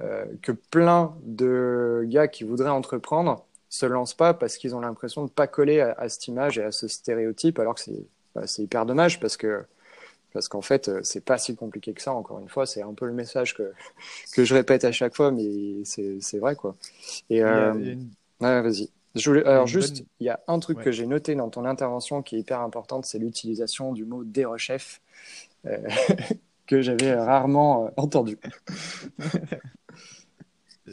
euh, 0.00 0.24
que 0.42 0.52
plein 0.52 1.14
de 1.24 2.02
gars 2.06 2.28
qui 2.28 2.44
voudraient 2.44 2.70
entreprendre 2.70 3.44
se 3.68 3.86
lancent 3.86 4.14
pas 4.14 4.34
parce 4.34 4.56
qu'ils 4.56 4.74
ont 4.74 4.80
l'impression 4.80 5.24
de 5.24 5.30
pas 5.30 5.46
coller 5.46 5.80
à, 5.80 6.08
cette 6.08 6.28
image 6.28 6.58
et 6.58 6.62
à 6.62 6.72
ce 6.72 6.88
stéréotype 6.88 7.58
alors 7.58 7.74
que 7.74 7.80
c'est 7.80 8.04
bah, 8.34 8.42
hyper 8.58 8.86
dommage 8.86 9.20
parce 9.20 9.36
que 9.36 9.64
parce 10.32 10.48
qu'en 10.48 10.62
fait 10.62 10.90
c'est 11.02 11.24
pas 11.24 11.38
si 11.38 11.56
compliqué 11.56 11.92
que 11.92 12.02
ça 12.02 12.12
encore 12.12 12.38
une 12.38 12.48
fois 12.48 12.66
c'est 12.66 12.82
un 12.82 12.94
peu 12.94 13.06
le 13.06 13.12
message 13.12 13.54
que 13.54 13.72
que 14.34 14.44
je 14.44 14.54
répète 14.54 14.84
à 14.84 14.92
chaque 14.92 15.14
fois 15.14 15.30
mais 15.32 15.84
c'est 15.84 16.38
vrai 16.38 16.54
quoi 16.54 16.76
et 17.30 17.42
euh, 17.42 17.96
vas-y. 18.40 18.90
Voulais... 19.24 19.44
Alors 19.44 19.66
juste, 19.66 20.04
il 20.18 20.26
y 20.26 20.28
a 20.28 20.40
un 20.48 20.58
truc 20.58 20.80
que 20.80 20.90
j'ai 20.90 21.06
noté 21.06 21.34
dans 21.34 21.48
ton 21.48 21.64
intervention 21.64 22.22
qui 22.22 22.36
est 22.36 22.40
hyper 22.40 22.60
importante, 22.60 23.06
c'est 23.06 23.18
l'utilisation 23.18 23.92
du 23.92 24.04
mot 24.04 24.24
dérochef 24.24 25.00
euh, 25.66 25.78
que 26.66 26.82
j'avais 26.82 27.14
rarement 27.14 27.86
euh, 27.86 27.88
entendu. 27.96 28.38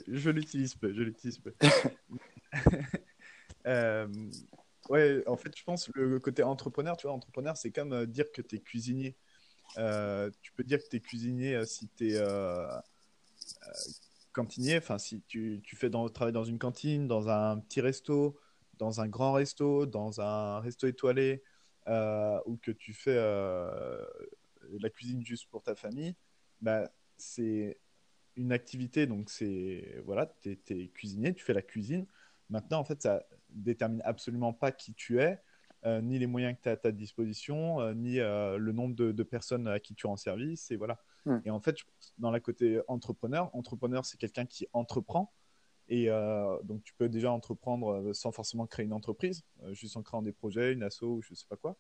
je 0.07 0.29
l'utilise 0.29 0.75
peu, 0.75 0.93
je 0.93 1.01
l'utilise 1.01 1.39
peu. 1.39 1.53
euh, 3.67 4.07
ouais, 4.89 5.23
en 5.27 5.37
fait, 5.37 5.55
je 5.57 5.63
pense 5.63 5.89
le 5.93 6.19
côté 6.19 6.43
entrepreneur, 6.43 6.97
tu 6.97 7.07
vois, 7.07 7.15
entrepreneur, 7.15 7.57
c'est 7.57 7.71
comme 7.71 7.93
euh, 7.93 8.05
dire 8.05 8.31
que 8.31 8.41
tu 8.41 8.55
es 8.55 8.59
cuisinier. 8.59 9.15
tu 9.75 10.51
peux 10.53 10.63
dire 10.63 10.79
que 10.79 10.89
tu 10.89 10.97
es 10.97 10.99
cuisinier 10.99 11.65
si 11.65 11.87
tu 11.89 12.11
es 12.11 12.21
cantinier, 14.31 14.77
enfin, 14.77 14.97
si 14.97 15.21
tu, 15.27 15.61
tu 15.63 15.75
fais 15.75 15.89
dans, 15.89 16.07
travail 16.09 16.33
dans 16.33 16.43
une 16.43 16.59
cantine, 16.59 17.07
dans 17.07 17.29
un 17.29 17.59
petit 17.59 17.81
resto, 17.81 18.39
dans 18.77 19.01
un 19.01 19.07
grand 19.07 19.33
resto, 19.33 19.85
dans 19.85 20.21
un 20.21 20.59
resto 20.59 20.87
étoilé, 20.87 21.43
euh, 21.87 22.39
ou 22.45 22.57
que 22.57 22.71
tu 22.71 22.93
fais 22.93 23.15
euh, 23.15 24.03
la 24.79 24.89
cuisine 24.89 25.23
juste 25.25 25.49
pour 25.49 25.63
ta 25.63 25.75
famille, 25.75 26.15
bah, 26.61 26.91
c'est 27.17 27.79
une 28.35 28.51
activité, 28.51 29.07
donc 29.07 29.29
c'est, 29.29 30.01
voilà, 30.05 30.33
tu 30.41 30.57
es, 30.69 30.87
cuisinier, 30.87 31.33
tu 31.33 31.43
fais 31.43 31.53
la 31.53 31.61
cuisine. 31.61 32.05
Maintenant, 32.49 32.79
en 32.79 32.83
fait, 32.83 33.01
ça 33.01 33.23
détermine 33.49 34.01
absolument 34.05 34.53
pas 34.53 34.71
qui 34.71 34.93
tu 34.93 35.19
es, 35.19 35.39
euh, 35.85 36.01
ni 36.01 36.19
les 36.19 36.27
moyens 36.27 36.55
que 36.57 36.63
tu 36.63 36.69
as 36.69 36.73
à 36.73 36.77
ta 36.77 36.91
disposition, 36.91 37.93
ni 37.93 38.15
le 38.15 38.71
nombre 38.71 38.95
de, 38.95 39.11
de, 39.11 39.23
personnes 39.23 39.67
à 39.67 39.79
qui 39.79 39.95
tu 39.95 40.07
rends 40.07 40.17
service, 40.17 40.71
et 40.71 40.75
voilà. 40.75 40.99
Hmm. 41.25 41.39
Et 41.45 41.49
en 41.49 41.59
fait, 41.59 41.77
dans 42.17 42.31
la 42.31 42.39
côté 42.39 42.81
entrepreneur, 42.87 43.53
entrepreneur, 43.55 44.05
c'est 44.05 44.17
quelqu'un 44.17 44.45
qui 44.45 44.67
entreprend. 44.73 45.33
Et 45.91 46.09
euh, 46.09 46.57
donc, 46.63 46.83
tu 46.83 46.93
peux 46.93 47.09
déjà 47.09 47.31
entreprendre 47.31 47.91
euh, 47.91 48.13
sans 48.13 48.31
forcément 48.31 48.65
créer 48.65 48.85
une 48.85 48.93
entreprise, 48.93 49.43
euh, 49.63 49.73
juste 49.73 49.97
en 49.97 50.03
créant 50.03 50.21
des 50.21 50.31
projets, 50.31 50.71
une 50.71 50.83
asso 50.83 51.03
ou 51.03 51.21
je 51.21 51.31
ne 51.31 51.35
sais 51.35 51.47
pas 51.49 51.57
quoi. 51.57 51.75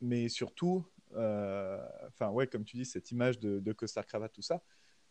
mais 0.00 0.28
surtout, 0.30 0.84
enfin, 1.10 2.30
ouais, 2.30 2.46
comme 2.46 2.64
tu 2.64 2.78
dis, 2.78 2.86
cette 2.86 3.10
image 3.10 3.38
de, 3.38 3.60
de 3.60 3.72
costard 3.72 4.06
cravate, 4.06 4.32
tout 4.32 4.42
ça, 4.42 4.62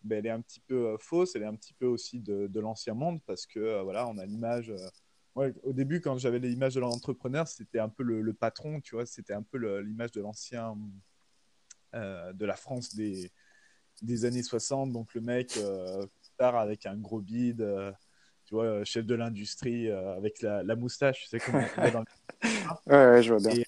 ben, 0.04 0.20
elle 0.20 0.26
est 0.28 0.32
un 0.32 0.42
petit 0.42 0.60
peu 0.62 0.98
fausse, 1.00 1.36
elle 1.36 1.44
est 1.44 1.48
un 1.48 1.56
petit 1.56 1.74
peu 1.74 1.86
aussi 1.86 2.20
de, 2.20 2.48
de 2.48 2.60
l'ancien 2.60 2.94
monde 2.94 3.22
parce 3.26 3.46
que 3.46 3.82
voilà, 3.84 4.08
on 4.08 4.18
a 4.18 4.26
l'image. 4.26 4.74
Ouais, 5.36 5.54
au 5.64 5.72
début, 5.72 6.02
quand 6.02 6.18
j'avais 6.18 6.40
l'image 6.40 6.76
de 6.76 6.82
l'entrepreneur, 6.82 7.48
c'était 7.48 7.80
un 7.80 7.90
peu 7.90 8.04
le, 8.04 8.22
le, 8.22 8.34
patron, 8.34 8.82
tu 8.82 8.96
vois, 8.96 9.06
c'était 9.06 9.34
un 9.34 9.44
peu 9.44 9.80
l'image 9.80 10.12
de 10.12 10.22
l'ancien 10.22 10.76
euh, 11.94 12.32
de 12.32 12.46
la 12.46 12.56
France 12.56 12.96
des, 12.96 13.30
des 14.02 14.24
années 14.24 14.44
60. 14.44 14.94
Donc 14.94 15.14
le 15.14 15.20
mec, 15.20 15.58
euh, 15.58 16.06
avec 16.40 16.86
un 16.86 16.96
gros 16.96 17.20
bide, 17.20 17.62
euh, 17.62 17.92
tu 18.46 18.56
vois, 18.56 18.84
chef 18.86 19.06
de 19.06 19.14
l'industrie, 19.14 19.92
avec 19.92 20.42
la, 20.42 20.76
moustache, 20.76 21.24
tu 21.24 21.28
sais 21.28 21.40
comment 21.40 21.60
dans 21.94 22.06
ouais, 22.88 23.22
je 23.22 23.34
vois 23.34 23.40
bien. 23.40 23.62
Et, 23.62 23.66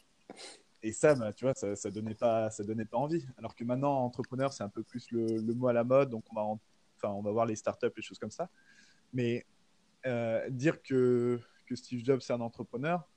ça, 0.92 1.16
bah, 1.16 1.32
tu 1.34 1.46
vois, 1.46 1.54
ça, 1.54 1.76
ça 1.76 1.90
donnait 1.90 2.16
pas, 2.16 2.50
ça 2.50 2.64
donnait 2.64 2.86
pas 2.86 2.98
envie. 2.98 3.26
Alors 3.38 3.56
que 3.56 3.64
maintenant, 3.64 4.04
entrepreneur, 4.04 4.52
c'est 4.52 4.64
un 4.64 4.70
peu 4.70 4.84
plus 4.84 5.10
le, 5.12 5.54
mot 5.54 5.68
à 5.68 5.74
la 5.74 5.84
mode, 5.84 6.10
donc 6.10 6.26
on 6.32 6.36
va, 6.36 6.42
enfin, 6.98 7.10
on 7.10 7.22
va 7.22 7.32
voir 7.32 7.46
les 7.46 7.56
startups, 7.56 7.92
les 7.96 8.04
choses 8.04 8.20
comme 8.20 8.32
ça. 8.32 8.50
Mais 9.14 9.46
dire 10.50 10.82
que, 10.82 11.40
que 11.66 11.76
Steve 11.76 12.04
Jobs 12.04 12.20
c'est 12.20 12.34
un 12.34 12.42
entrepreneur, 12.42 13.08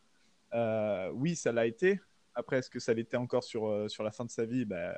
oui, 1.14 1.34
ça 1.34 1.50
l'a 1.52 1.66
été, 1.66 2.00
après, 2.36 2.58
est-ce 2.58 2.68
que 2.68 2.78
ça 2.78 2.92
l'était 2.92 3.16
encore 3.16 3.42
sur, 3.42 3.66
euh, 3.66 3.88
sur 3.88 4.04
la 4.04 4.12
fin 4.12 4.24
de 4.24 4.30
sa 4.30 4.44
vie? 4.44 4.66
Ben, 4.66 4.94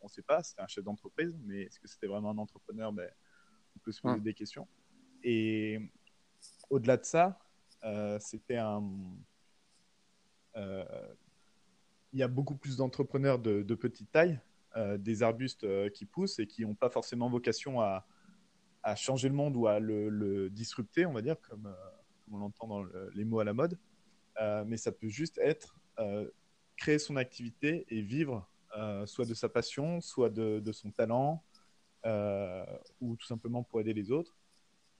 On 0.00 0.06
ne 0.06 0.10
sait 0.10 0.22
pas. 0.22 0.42
C'était 0.42 0.60
un 0.60 0.66
chef 0.66 0.82
d'entreprise, 0.82 1.38
mais 1.44 1.62
est-ce 1.62 1.78
que 1.78 1.86
c'était 1.86 2.08
vraiment 2.08 2.30
un 2.30 2.38
entrepreneur? 2.38 2.92
Ben, 2.92 3.08
On 3.76 3.78
peut 3.78 3.92
se 3.92 4.02
poser 4.02 4.20
des 4.20 4.34
questions. 4.34 4.66
Et 5.22 5.80
au-delà 6.68 6.96
de 6.96 7.04
ça, 7.04 7.38
euh, 7.84 8.18
c'était 8.18 8.56
un. 8.56 8.82
Euh, 10.56 11.14
il 12.12 12.18
y 12.18 12.22
a 12.22 12.28
beaucoup 12.28 12.56
plus 12.56 12.76
d'entrepreneurs 12.76 13.38
de, 13.38 13.74
petite 13.74 14.10
taille, 14.10 14.40
des 14.98 15.22
arbustes 15.22 15.66
qui 15.92 16.04
poussent 16.04 16.38
et 16.38 16.46
qui 16.46 16.62
n'ont 16.62 16.74
pas 16.74 16.90
forcément 16.90 17.28
vocation 17.28 17.80
à, 17.80 18.06
changer 18.96 19.28
le 19.28 19.34
monde 19.34 19.56
ou 19.56 19.66
à 19.66 19.80
le, 19.80 20.48
disrupter, 20.50 21.04
on 21.04 21.12
va 21.12 21.22
dire, 21.22 21.40
comme, 21.42 21.74
on 22.30 22.38
l'entend 22.38 22.66
dans 22.66 22.84
les 23.14 23.24
mots 23.24 23.40
à 23.40 23.44
la 23.44 23.52
mode. 23.52 23.78
mais 24.66 24.76
ça 24.76 24.92
peut 24.92 25.08
juste 25.08 25.38
être 25.38 25.78
créer 26.78 26.98
son 26.98 27.16
activité 27.16 27.84
et 27.90 28.00
vivre 28.00 28.48
euh, 28.76 29.06
soit 29.06 29.24
de 29.24 29.34
sa 29.34 29.48
passion, 29.48 30.00
soit 30.00 30.30
de, 30.30 30.72
son 30.72 30.90
talent, 30.90 31.42
euh, 32.06 32.64
ou 33.00 33.16
tout 33.16 33.26
simplement 33.26 33.62
pour 33.62 33.80
aider 33.80 33.92
les 33.92 34.10
autres. 34.10 34.36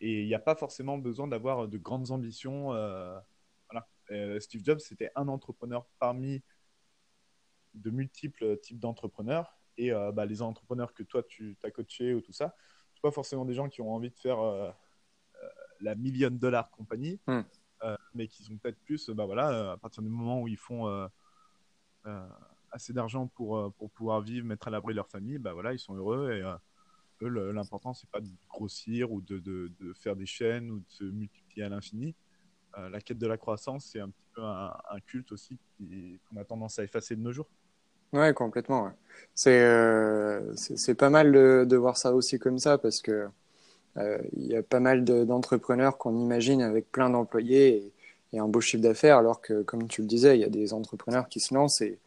Et 0.01 0.23
il 0.23 0.27
n'y 0.27 0.35
a 0.35 0.41
pas 0.41 0.55
forcément 0.55 0.99
besoin 0.99 1.29
d'avoir 1.29 1.69
de 1.69 1.79
grandes 1.79 2.11
ambitions. 2.11 2.75
Euh. 2.75 3.19
Steve 4.41 4.65
Jobs, 4.65 4.79
c'était 4.79 5.11
un 5.17 5.29
entrepreneur 5.29 5.87
parmi 5.99 6.43
de 7.75 7.91
multiples 7.91 8.59
types 8.59 8.79
d'entrepreneurs. 8.79 9.57
Et 9.77 9.93
bah, 10.13 10.27
les 10.27 10.43
entrepreneurs 10.43 10.93
que 10.93 11.05
toi, 11.05 11.23
tu 11.23 11.57
as 11.63 11.71
coachés 11.71 12.13
ou 12.13 12.21
tout 12.21 12.33
ça, 12.33 12.57
ce 12.95 13.01
pas 13.01 13.13
forcément 13.13 13.45
des 13.45 13.55
gens 13.55 13.69
qui 13.69 13.81
ont 13.81 13.95
envie 13.95 14.11
de 14.11 14.17
faire 14.17 14.39
la 15.81 15.95
million 15.95 16.31
dollar 16.31 16.69
compagnie, 16.73 17.21
hmm. 17.29 17.43
mais 18.13 18.27
qui 18.27 18.43
sont 18.43 18.57
peut-être 18.57 18.81
plus, 18.81 19.09
bah, 19.11 19.25
voilà, 19.25 19.73
à 19.73 19.77
partir 19.77 20.03
du 20.03 20.09
moment 20.09 20.43
où 20.43 20.49
ils 20.49 20.57
font 20.57 21.09
euh, 22.09 22.29
assez 22.71 22.93
d'argent 22.93 23.29
pour, 23.29 23.57
euh, 23.57 23.71
pour 23.71 23.91
pouvoir 23.91 24.21
vivre, 24.21 24.47
mettre 24.47 24.69
à 24.69 24.71
l'abri 24.71 24.93
leur 24.93 25.09
famille, 25.09 25.39
bah 25.39 25.55
voilà, 25.55 25.73
ils 25.73 25.79
sont 25.79 25.95
heureux 25.95 26.31
et 26.33 26.43
euh, 26.43 26.55
eux, 27.23 27.53
l'important, 27.53 27.95
c'est 27.95 28.11
pas 28.11 28.21
de 28.21 28.29
grossir 28.47 29.11
ou 29.11 29.23
de, 29.23 29.39
de, 29.39 29.93
faire 29.95 30.15
des 30.15 30.27
chaînes 30.27 30.71
ou 30.71 30.81
de 30.81 30.89
se 30.89 31.05
multiplier 31.05 31.65
à 31.65 31.71
l'infini. 31.71 32.15
La 32.91 33.01
quête 33.01 33.19
de 33.19 33.27
la 33.27 33.37
croissance, 33.37 33.91
c'est 33.93 34.01
un 34.01 34.09
petit 34.09 34.25
peu 34.35 34.43
un, 34.43 34.73
culte 35.07 35.33
aussi 35.33 35.57
qu'on 36.31 36.41
a 36.41 36.45
tendance 36.45 36.79
à 36.79 36.85
effacer 36.85 37.17
de 37.17 37.21
nos 37.21 37.33
jours. 37.33 37.47
Ouais, 38.13 38.33
complètement. 38.33 38.91
C'est 39.35 39.67
c'est 40.55 40.95
pas 40.95 41.11
mal 41.11 41.33
de, 41.33 41.77
voir 41.77 41.97
ça 41.97 42.15
aussi 42.15 42.39
comme 42.39 42.59
ça 42.59 42.79
parce 42.79 43.01
que 43.03 43.29
il 43.97 44.47
y 44.47 44.57
a 44.57 44.63
pas 44.63 44.81
mal 44.81 45.05
d'entrepreneurs 45.05 45.99
qu'on 45.99 46.17
imagine 46.17 46.63
avec 46.63 46.91
plein 46.91 47.11
d'employés 47.11 47.93
et, 48.33 48.39
un 48.39 48.47
beau 48.47 48.61
chiffre 48.61 48.83
d'affaires, 48.83 49.17
alors 49.17 49.41
que, 49.41 49.63
comme 49.63 49.89
tu 49.89 50.03
le 50.03 50.07
disais, 50.07 50.37
il 50.37 50.41
y 50.43 50.45
a 50.45 50.51
des 50.51 50.75
entrepreneurs 50.75 51.29
qui 51.29 51.41
se 51.41 51.55
lancent 51.55 51.81
et 51.81 51.99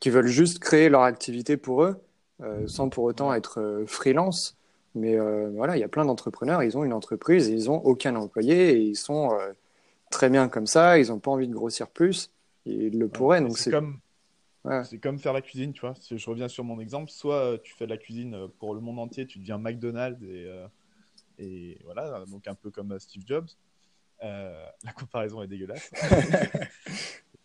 qui 0.00 0.10
veulent 0.10 0.26
juste 0.26 0.58
créer 0.58 0.88
leur 0.88 1.02
activité 1.02 1.56
pour 1.56 1.84
eux, 1.84 1.96
euh, 2.42 2.66
sans 2.66 2.88
pour 2.90 3.04
autant 3.04 3.32
être 3.32 3.60
euh, 3.60 3.86
freelance. 3.86 4.56
Mais 4.94 5.18
euh, 5.18 5.50
voilà, 5.54 5.76
il 5.76 5.80
y 5.80 5.84
a 5.84 5.88
plein 5.88 6.04
d'entrepreneurs, 6.04 6.62
ils 6.62 6.76
ont 6.76 6.84
une 6.84 6.92
entreprise, 6.92 7.48
ils 7.48 7.66
n'ont 7.66 7.80
aucun 7.84 8.14
employé 8.16 8.72
et 8.72 8.80
ils 8.80 8.96
sont 8.96 9.32
euh, 9.32 9.52
très 10.12 10.30
bien 10.30 10.48
comme 10.48 10.66
ça, 10.66 10.98
ils 10.98 11.08
n'ont 11.08 11.18
pas 11.18 11.30
envie 11.30 11.48
de 11.48 11.54
grossir 11.54 11.90
plus, 11.90 12.30
et 12.66 12.86
ils 12.86 12.98
le 12.98 13.08
pourraient. 13.08 13.40
donc 13.40 13.58
c'est 13.58 13.70
comme, 13.70 13.98
ouais. 14.64 14.82
comme 15.02 15.18
faire 15.18 15.32
la 15.32 15.42
cuisine, 15.42 15.72
tu 15.72 15.80
vois. 15.80 15.94
Si 15.98 16.16
je 16.16 16.30
reviens 16.30 16.48
sur 16.48 16.62
mon 16.62 16.78
exemple, 16.78 17.10
soit 17.10 17.58
tu 17.64 17.74
fais 17.74 17.86
de 17.86 17.90
la 17.90 17.98
cuisine 17.98 18.48
pour 18.58 18.74
le 18.74 18.80
monde 18.80 18.98
entier, 18.98 19.26
tu 19.26 19.38
deviens 19.38 19.58
McDonald's 19.58 20.22
et, 20.22 20.48
et 21.38 21.78
voilà, 21.84 22.24
donc 22.26 22.46
un 22.46 22.54
peu 22.54 22.70
comme 22.70 22.98
Steve 23.00 23.24
Jobs. 23.26 23.48
Euh, 24.22 24.66
la 24.84 24.92
comparaison 24.92 25.42
est 25.42 25.48
dégueulasse. 25.48 25.90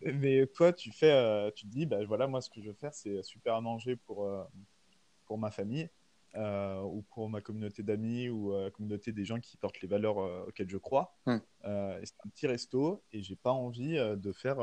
Mais 0.00 0.46
toi, 0.46 0.72
tu 0.72 0.92
fais, 0.92 1.10
euh, 1.10 1.50
tu 1.50 1.66
te 1.66 1.70
dis, 1.70 1.86
bah, 1.86 1.98
voilà, 2.06 2.26
moi, 2.26 2.40
ce 2.40 2.50
que 2.50 2.60
je 2.60 2.68
veux 2.68 2.74
faire, 2.74 2.94
c'est 2.94 3.22
super 3.22 3.54
à 3.54 3.60
manger 3.60 3.96
pour, 3.96 4.24
euh, 4.24 4.44
pour 5.26 5.38
ma 5.38 5.50
famille 5.50 5.88
ou 6.36 7.02
pour 7.10 7.28
ma 7.28 7.40
communauté 7.40 7.82
d'amis 7.82 8.28
ou 8.28 8.52
la 8.52 8.70
communauté 8.70 9.12
des 9.12 9.24
gens 9.24 9.40
qui 9.40 9.56
portent 9.56 9.80
les 9.80 9.88
valeurs 9.88 10.18
auxquelles 10.46 10.70
je 10.70 10.76
crois. 10.76 11.18
Hmm. 11.26 11.38
c'est 11.62 12.14
un 12.24 12.28
petit 12.28 12.46
resto 12.46 13.02
et 13.12 13.22
j'ai 13.22 13.36
pas 13.36 13.52
envie 13.52 13.96
de 13.96 14.32
faire, 14.32 14.58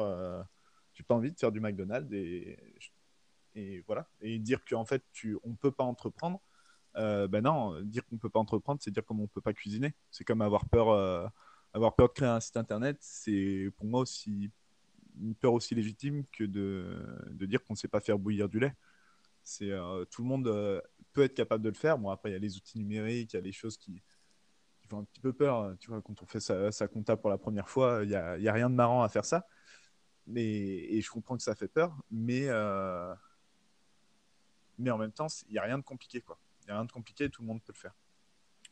j'ai 0.93 1.03
pas 1.03 1.15
envie 1.15 1.31
de 1.31 1.37
faire 1.39 1.51
du 1.51 1.59
McDonald's 1.59 2.11
et, 2.13 2.57
et 3.55 3.83
voilà 3.87 4.07
et 4.21 4.39
dire 4.39 4.63
qu'en 4.65 4.85
fait, 4.85 5.03
tu, 5.11 5.37
on 5.43 5.53
peut 5.55 5.71
pas 5.71 5.83
entreprendre. 5.83 6.39
ben 6.95 7.41
non, 7.41 7.81
dire 7.81 8.05
qu'on 8.05 8.17
peut 8.17 8.29
pas 8.29 8.39
entreprendre, 8.39 8.81
c'est 8.81 8.91
dire 8.91 9.03
comment 9.05 9.23
on 9.23 9.27
peut 9.27 9.41
pas 9.41 9.53
cuisiner. 9.53 9.93
C'est 10.11 10.23
comme 10.23 10.41
avoir 10.41 10.65
peur, 10.69 11.31
avoir 11.73 11.95
peur 11.95 12.07
de 12.07 12.13
créer 12.13 12.29
un 12.29 12.39
site 12.39 12.57
internet, 12.57 12.97
c'est 13.01 13.69
pour 13.75 13.85
moi 13.85 14.01
aussi 14.01 14.51
une 15.21 15.35
peur 15.35 15.53
aussi 15.53 15.75
légitime 15.75 16.23
que 16.31 16.43
de, 16.43 16.97
de 17.31 17.45
dire 17.45 17.63
qu'on 17.63 17.73
ne 17.73 17.77
sait 17.77 17.87
pas 17.87 17.99
faire 17.99 18.19
bouillir 18.19 18.49
du 18.49 18.59
lait. 18.59 18.73
C'est 19.43 19.71
tout 20.11 20.21
le 20.21 20.27
monde 20.27 20.81
peut 21.15 21.23
être 21.23 21.33
capable 21.33 21.63
de 21.63 21.69
le 21.69 21.75
faire. 21.75 21.97
Bon 21.97 22.09
après 22.09 22.29
il 22.29 22.33
y 22.33 22.35
a 22.35 22.39
les 22.39 22.57
outils 22.57 22.77
numériques, 22.77 23.33
il 23.33 23.37
y 23.37 23.39
a 23.39 23.41
les 23.41 23.51
choses 23.51 23.77
qui, 23.77 24.03
qui 24.81 24.87
font 24.87 24.99
un 24.99 25.03
petit 25.05 25.21
peu 25.21 25.33
peur. 25.33 25.75
Tu 25.79 25.89
vois 25.89 26.01
quand 26.01 26.21
on 26.21 26.25
fait 26.27 26.39
sa, 26.39 26.71
sa 26.71 26.87
compta 26.87 27.17
pour 27.17 27.29
la 27.29 27.37
première 27.37 27.69
fois, 27.69 28.01
il 28.03 28.09
y 28.09 28.15
a, 28.15 28.33
a, 28.33 28.53
rien 28.53 28.69
de 28.69 28.75
marrant 28.75 29.01
à 29.01 29.09
faire 29.09 29.25
ça. 29.25 29.47
Mais 30.27 30.43
et 30.43 31.01
je 31.01 31.09
comprends 31.09 31.37
que 31.37 31.43
ça 31.43 31.55
fait 31.55 31.67
peur, 31.67 31.95
mais 32.11 32.47
mais 34.77 34.91
en 34.91 34.97
même 34.97 35.11
temps 35.11 35.27
il 35.47 35.53
n'y 35.53 35.57
a 35.57 35.63
rien 35.63 35.77
de 35.77 35.83
compliqué. 35.83 36.23
Il 36.61 36.65
n'y 36.67 36.71
a 36.71 36.75
rien 36.75 36.85
de 36.85 36.91
compliqué, 36.91 37.29
tout 37.29 37.41
le 37.41 37.47
monde 37.47 37.61
peut 37.63 37.73
le 37.73 37.79
faire. 37.79 37.95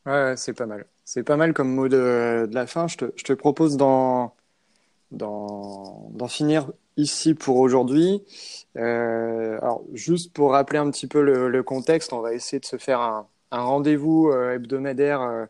Ouais, 0.06 0.36
c'est 0.36 0.52
pas 0.52 0.66
mal. 0.66 0.86
C'est 1.04 1.22
pas 1.22 1.36
mal 1.36 1.54
comme 1.54 1.74
mot 1.74 1.88
de, 1.88 2.46
de 2.48 2.54
la 2.54 2.66
fin. 2.66 2.88
Je 2.88 2.96
te, 2.98 3.12
je 3.16 3.24
te 3.24 3.32
propose 3.32 3.76
d'en, 3.76 4.36
finir 6.28 6.70
ici 6.96 7.34
pour 7.34 7.58
aujourd'hui. 7.58 8.22
Euh, 8.76 9.58
alors, 9.60 9.82
juste 9.92 10.32
pour 10.32 10.52
rappeler 10.52 10.78
un 10.78 10.90
petit 10.90 11.06
peu 11.06 11.22
le, 11.22 11.48
le, 11.48 11.62
contexte, 11.62 12.12
on 12.12 12.20
va 12.20 12.34
essayer 12.34 12.60
de 12.60 12.64
se 12.64 12.76
faire 12.76 13.00
un, 13.00 13.28
un 13.50 13.62
rendez-vous 13.62 14.28
euh, 14.28 14.54
hebdomadaire 14.54 15.46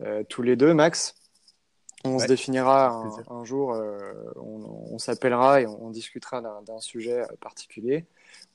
euh, 0.00 0.22
tous 0.28 0.42
les 0.42 0.56
deux, 0.56 0.74
Max. 0.74 1.14
On 2.04 2.18
se 2.18 2.26
définira 2.26 2.88
un, 2.88 3.12
un 3.30 3.44
jour, 3.44 3.80
on, 4.34 4.88
on 4.90 4.98
s'appellera 4.98 5.60
et 5.60 5.68
on, 5.68 5.84
on 5.84 5.90
discutera 5.90 6.40
d'un 6.40 6.80
sujet 6.80 7.22
particulier. 7.40 8.06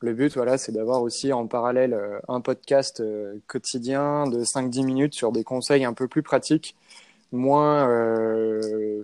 Le 0.02 0.14
but, 0.14 0.34
voilà, 0.36 0.58
c'est 0.58 0.74
d'avoir 0.74 1.02
aussi 1.02 1.32
en 1.32 1.48
parallèle 1.48 1.98
un 2.28 2.42
podcast 2.42 3.02
quotidien 3.48 4.28
de 4.28 4.44
5-10 4.44 4.84
minutes 4.84 5.14
sur 5.14 5.32
des 5.32 5.46
conseils 5.46 5.86
un 5.86 5.94
peu 5.94 6.10
plus 6.10 6.24
pratiques, 6.24 6.76
moins 7.32 7.90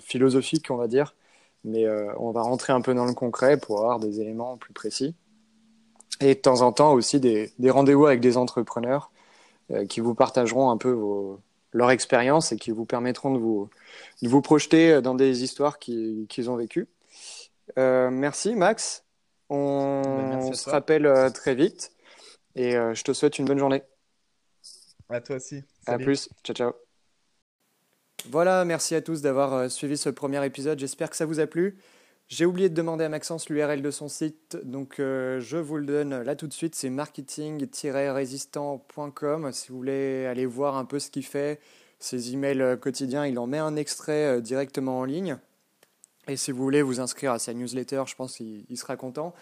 philosophiques, 0.01 0.69
on 0.69 0.75
va 0.75 0.89
dire. 0.89 1.15
Mais 1.63 1.85
euh, 1.85 2.11
on 2.17 2.31
va 2.31 2.41
rentrer 2.41 2.73
un 2.73 2.81
peu 2.81 2.93
dans 2.93 3.05
le 3.05 3.13
concret 3.13 3.57
pour 3.57 3.79
avoir 3.79 3.99
des 3.99 4.19
éléments 4.19 4.57
plus 4.57 4.73
précis. 4.73 5.15
Et 6.19 6.35
de 6.35 6.39
temps 6.39 6.61
en 6.61 6.71
temps 6.71 6.93
aussi 6.93 7.19
des, 7.19 7.51
des 7.59 7.69
rendez-vous 7.69 8.05
avec 8.05 8.19
des 8.19 8.37
entrepreneurs 8.37 9.11
euh, 9.71 9.85
qui 9.85 9.99
vous 9.99 10.13
partageront 10.13 10.69
un 10.69 10.77
peu 10.77 10.91
vos, 10.91 11.39
leur 11.71 11.91
expérience 11.91 12.51
et 12.51 12.57
qui 12.57 12.71
vous 12.71 12.85
permettront 12.85 13.33
de 13.33 13.39
vous, 13.39 13.69
de 14.21 14.29
vous 14.29 14.41
projeter 14.41 15.01
dans 15.01 15.15
des 15.15 15.43
histoires 15.43 15.79
qu'ils 15.79 16.27
qui 16.27 16.47
ont 16.47 16.55
vécues. 16.55 16.87
Euh, 17.77 18.09
merci 18.11 18.55
Max. 18.55 19.03
On, 19.49 20.01
ben, 20.03 20.53
se 20.53 20.69
rappelle 20.69 21.05
euh, 21.05 21.29
très 21.29 21.55
vite 21.55 21.91
et 22.55 22.75
euh, 22.75 22.93
je 22.93 23.03
te 23.03 23.13
souhaite 23.13 23.37
une 23.39 23.45
bonne 23.45 23.59
journée. 23.59 23.83
À 25.09 25.21
toi 25.21 25.35
aussi. 25.35 25.63
Salut. 25.85 26.03
À 26.03 26.05
plus. 26.05 26.29
Ciao, 26.43 26.55
ciao. 26.55 26.92
Voilà, 28.29 28.63
merci 28.65 28.95
à 28.95 29.01
tous 29.01 29.21
d'avoir 29.21 29.53
euh, 29.53 29.69
suivi 29.69 29.97
ce 29.97 30.09
premier 30.09 30.43
épisode. 30.45 30.79
J'espère 30.79 31.09
que 31.09 31.15
ça 31.15 31.25
vous 31.25 31.39
a 31.39 31.47
plu. 31.47 31.77
J'ai 32.27 32.45
oublié 32.45 32.69
de 32.69 32.73
demander 32.73 33.03
à 33.03 33.09
Maxence 33.09 33.49
l'URL 33.49 33.81
de 33.81 33.91
son 33.91 34.07
site, 34.07 34.57
donc 34.63 34.99
euh, 34.99 35.39
je 35.39 35.57
vous 35.57 35.77
le 35.77 35.85
donne 35.85 36.21
là 36.21 36.35
tout 36.35 36.47
de 36.47 36.53
suite. 36.53 36.75
C'est 36.75 36.89
marketing-résistant.com. 36.89 39.51
Si 39.51 39.69
vous 39.69 39.77
voulez 39.77 40.25
aller 40.25 40.45
voir 40.45 40.77
un 40.77 40.85
peu 40.85 40.99
ce 40.99 41.09
qu'il 41.09 41.25
fait, 41.25 41.59
ses 41.99 42.33
emails 42.33 42.77
quotidiens, 42.79 43.25
il 43.25 43.37
en 43.37 43.47
met 43.47 43.59
un 43.59 43.75
extrait 43.75 44.41
directement 44.41 44.99
en 44.99 45.03
ligne. 45.03 45.37
Et 46.27 46.37
si 46.37 46.51
vous 46.51 46.63
voulez 46.63 46.81
vous 46.81 47.01
inscrire 47.01 47.33
à 47.33 47.39
sa 47.39 47.53
newsletter, 47.53 48.03
je 48.07 48.15
pense 48.15 48.37
qu'il 48.37 48.77
sera 48.77 48.95
content. 48.95 49.33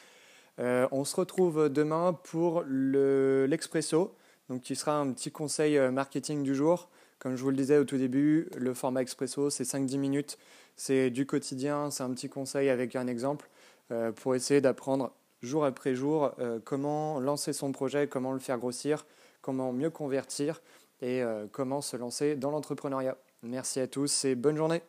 Euh, 0.59 0.87
on 0.91 1.05
se 1.05 1.15
retrouve 1.15 1.69
demain 1.69 2.17
pour 2.23 2.63
l'Expresso, 2.67 4.15
donc 4.49 4.61
qui 4.61 4.75
sera 4.75 4.97
un 4.97 5.11
petit 5.11 5.31
conseil 5.31 5.77
euh, 5.77 5.91
marketing 5.91 6.43
du 6.43 6.55
jour. 6.55 6.89
Comme 7.21 7.35
je 7.35 7.43
vous 7.43 7.51
le 7.51 7.55
disais 7.55 7.77
au 7.77 7.83
tout 7.83 7.97
début, 7.97 8.49
le 8.57 8.73
format 8.73 9.03
Expresso, 9.03 9.51
c'est 9.51 9.63
5-10 9.63 9.99
minutes, 9.99 10.39
c'est 10.75 11.11
du 11.11 11.27
quotidien, 11.27 11.91
c'est 11.91 12.01
un 12.01 12.09
petit 12.15 12.29
conseil 12.29 12.67
avec 12.67 12.95
un 12.95 13.05
exemple 13.05 13.47
euh, 13.91 14.11
pour 14.11 14.33
essayer 14.33 14.59
d'apprendre 14.59 15.13
jour 15.43 15.63
après 15.63 15.93
jour 15.93 16.31
euh, 16.39 16.57
comment 16.63 17.19
lancer 17.19 17.53
son 17.53 17.71
projet, 17.71 18.07
comment 18.07 18.33
le 18.33 18.39
faire 18.39 18.57
grossir, 18.57 19.05
comment 19.43 19.71
mieux 19.71 19.91
convertir 19.91 20.63
et 21.03 21.21
euh, 21.21 21.45
comment 21.51 21.81
se 21.81 21.95
lancer 21.95 22.35
dans 22.35 22.49
l'entrepreneuriat. 22.49 23.15
Merci 23.43 23.81
à 23.81 23.85
tous 23.85 24.25
et 24.25 24.33
bonne 24.33 24.57
journée. 24.57 24.81